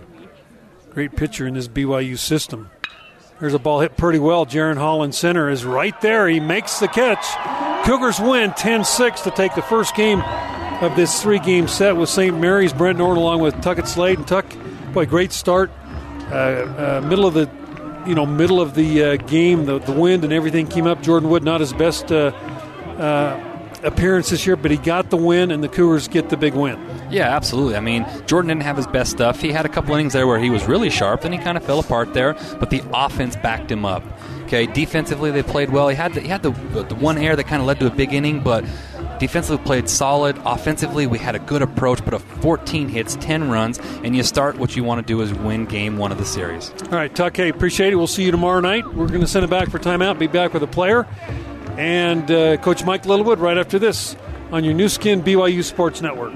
great 0.90 1.16
pitcher 1.16 1.48
in 1.48 1.54
this 1.54 1.68
BYU 1.68 2.18
system. 2.18 2.70
There's 3.40 3.54
a 3.54 3.60
ball 3.60 3.82
hit 3.82 3.98
pretty 3.98 4.20
well. 4.20 4.46
Jaren 4.46 4.78
Holland 4.78 5.14
center 5.14 5.50
is 5.50 5.66
right 5.66 6.00
there. 6.02 6.28
He 6.28 6.40
makes 6.40 6.80
the 6.80 6.88
catch. 6.88 7.26
Cougars 7.86 8.20
win 8.20 8.54
10 8.54 8.86
6 8.86 9.22
to 9.22 9.32
take 9.32 9.56
the 9.56 9.62
first 9.62 9.94
game 9.96 10.22
of 10.82 10.96
this 10.96 11.22
three 11.22 11.40
game 11.40 11.68
set 11.68 11.96
with 11.96 12.10
St. 12.10 12.38
Mary's, 12.38 12.74
Brent 12.74 12.98
Norton 12.98 13.22
along 13.22 13.42
with 13.42 13.62
Tuckett 13.62 13.88
Slade. 13.88 14.20
And 14.20 14.28
Tuck, 14.28 14.46
boy, 14.96 15.06
great 15.06 15.34
start. 15.34 15.72
Uh, 16.32 16.36
uh, 16.36 17.06
middle 17.06 17.26
of 17.26 17.34
the 17.34 17.50
you 18.08 18.16
know, 18.16 18.26
middle 18.26 18.62
of 18.62 18.76
the 18.76 19.04
uh, 19.04 19.16
game, 19.18 19.66
the, 19.66 19.78
the 19.80 19.92
wind 19.92 20.24
and 20.24 20.32
everything 20.32 20.68
came 20.68 20.88
up. 20.88 21.02
Jordan 21.04 21.30
Wood, 21.30 21.44
not 21.44 21.60
his 21.60 21.74
best 21.74 22.14
uh, 22.14 22.28
uh, 22.98 23.68
appearance 23.84 24.30
this 24.30 24.48
year, 24.48 24.56
but 24.56 24.72
he 24.72 24.78
got 24.78 25.10
the 25.10 25.18
win, 25.18 25.52
and 25.52 25.62
the 25.62 25.68
Cougars 25.68 26.08
get 26.08 26.30
the 26.30 26.38
big 26.38 26.54
win. 26.54 26.80
Yeah, 27.12 27.36
absolutely. 27.36 27.76
I 27.76 27.82
mean, 27.82 28.06
Jordan 28.26 28.48
didn't 28.48 28.64
have 28.64 28.78
his 28.78 28.88
best 28.88 29.12
stuff. 29.12 29.42
He 29.42 29.52
had 29.52 29.66
a 29.66 29.70
couple 29.70 29.94
innings 29.96 30.14
there 30.14 30.28
where 30.28 30.40
he 30.40 30.50
was 30.50 30.66
really 30.66 30.90
sharp, 30.90 31.22
then 31.22 31.34
he 31.34 31.40
kind 31.40 31.58
of 31.58 31.66
fell 31.66 31.80
apart 31.80 32.14
there, 32.14 32.36
but 32.60 32.70
the 32.70 32.82
offense 32.94 33.36
backed 33.36 33.70
him 33.70 33.84
up. 33.84 34.04
Okay, 34.44 34.66
defensively 34.66 35.30
they 35.30 35.44
played 35.44 35.72
well. 35.72 35.90
He 35.90 35.96
had 35.96 36.14
the, 36.14 36.22
he 36.22 36.30
had 36.30 36.42
the, 36.42 36.52
the 36.52 36.96
one 36.96 37.18
error 37.18 37.36
that 37.36 37.48
kind 37.48 37.62
of 37.62 37.68
led 37.68 37.82
to 37.82 37.88
a 37.88 37.92
big 37.92 38.14
inning, 38.14 38.40
but 38.40 38.64
defensively 39.20 39.64
played 39.66 39.90
solid. 39.90 40.38
Offensively, 40.46 41.08
we 41.08 41.18
had 41.18 41.36
a 41.36 41.40
good 41.40 41.62
approach, 41.62 42.04
but 42.04 42.14
a 42.14 42.20
14 42.20 42.88
hits, 42.90 43.16
10 43.18 43.50
runs, 43.50 43.80
and 44.04 44.16
you 44.16 44.24
start 44.24 44.58
what 44.58 44.76
you 44.76 44.84
want 44.84 45.06
to 45.06 45.14
do 45.14 45.22
is 45.22 45.34
win 45.34 45.66
game 45.66 45.98
one 45.98 46.12
of 46.12 46.18
the 46.18 46.26
series. 46.26 46.72
All 46.84 46.90
right, 46.90 47.14
Tuck, 47.14 47.36
hey, 47.36 47.50
appreciate 47.50 47.94
it. 47.94 47.96
We'll 47.96 48.08
see 48.08 48.24
you 48.24 48.32
tomorrow 48.32 48.60
night. 48.60 48.86
We're 48.88 49.08
going 49.08 49.22
to 49.22 49.28
send 49.28 49.44
it 49.44 49.50
back 49.50 49.70
for 49.70 49.80
timeout, 49.80 50.20
be 50.20 50.28
back 50.28 50.54
with 50.54 50.64
a 50.64 50.68
player. 50.68 51.08
And 51.78 52.30
uh, 52.32 52.58
Coach 52.58 52.86
Mike 52.86 53.06
Littlewood 53.06 53.40
right 53.40 53.58
after 53.58 53.78
this 53.80 54.16
on 54.52 54.64
your 54.64 54.74
Nu 54.74 54.88
Skin 54.88 55.22
BYU 55.22 55.64
Sports 55.64 56.02
Network. 56.02 56.34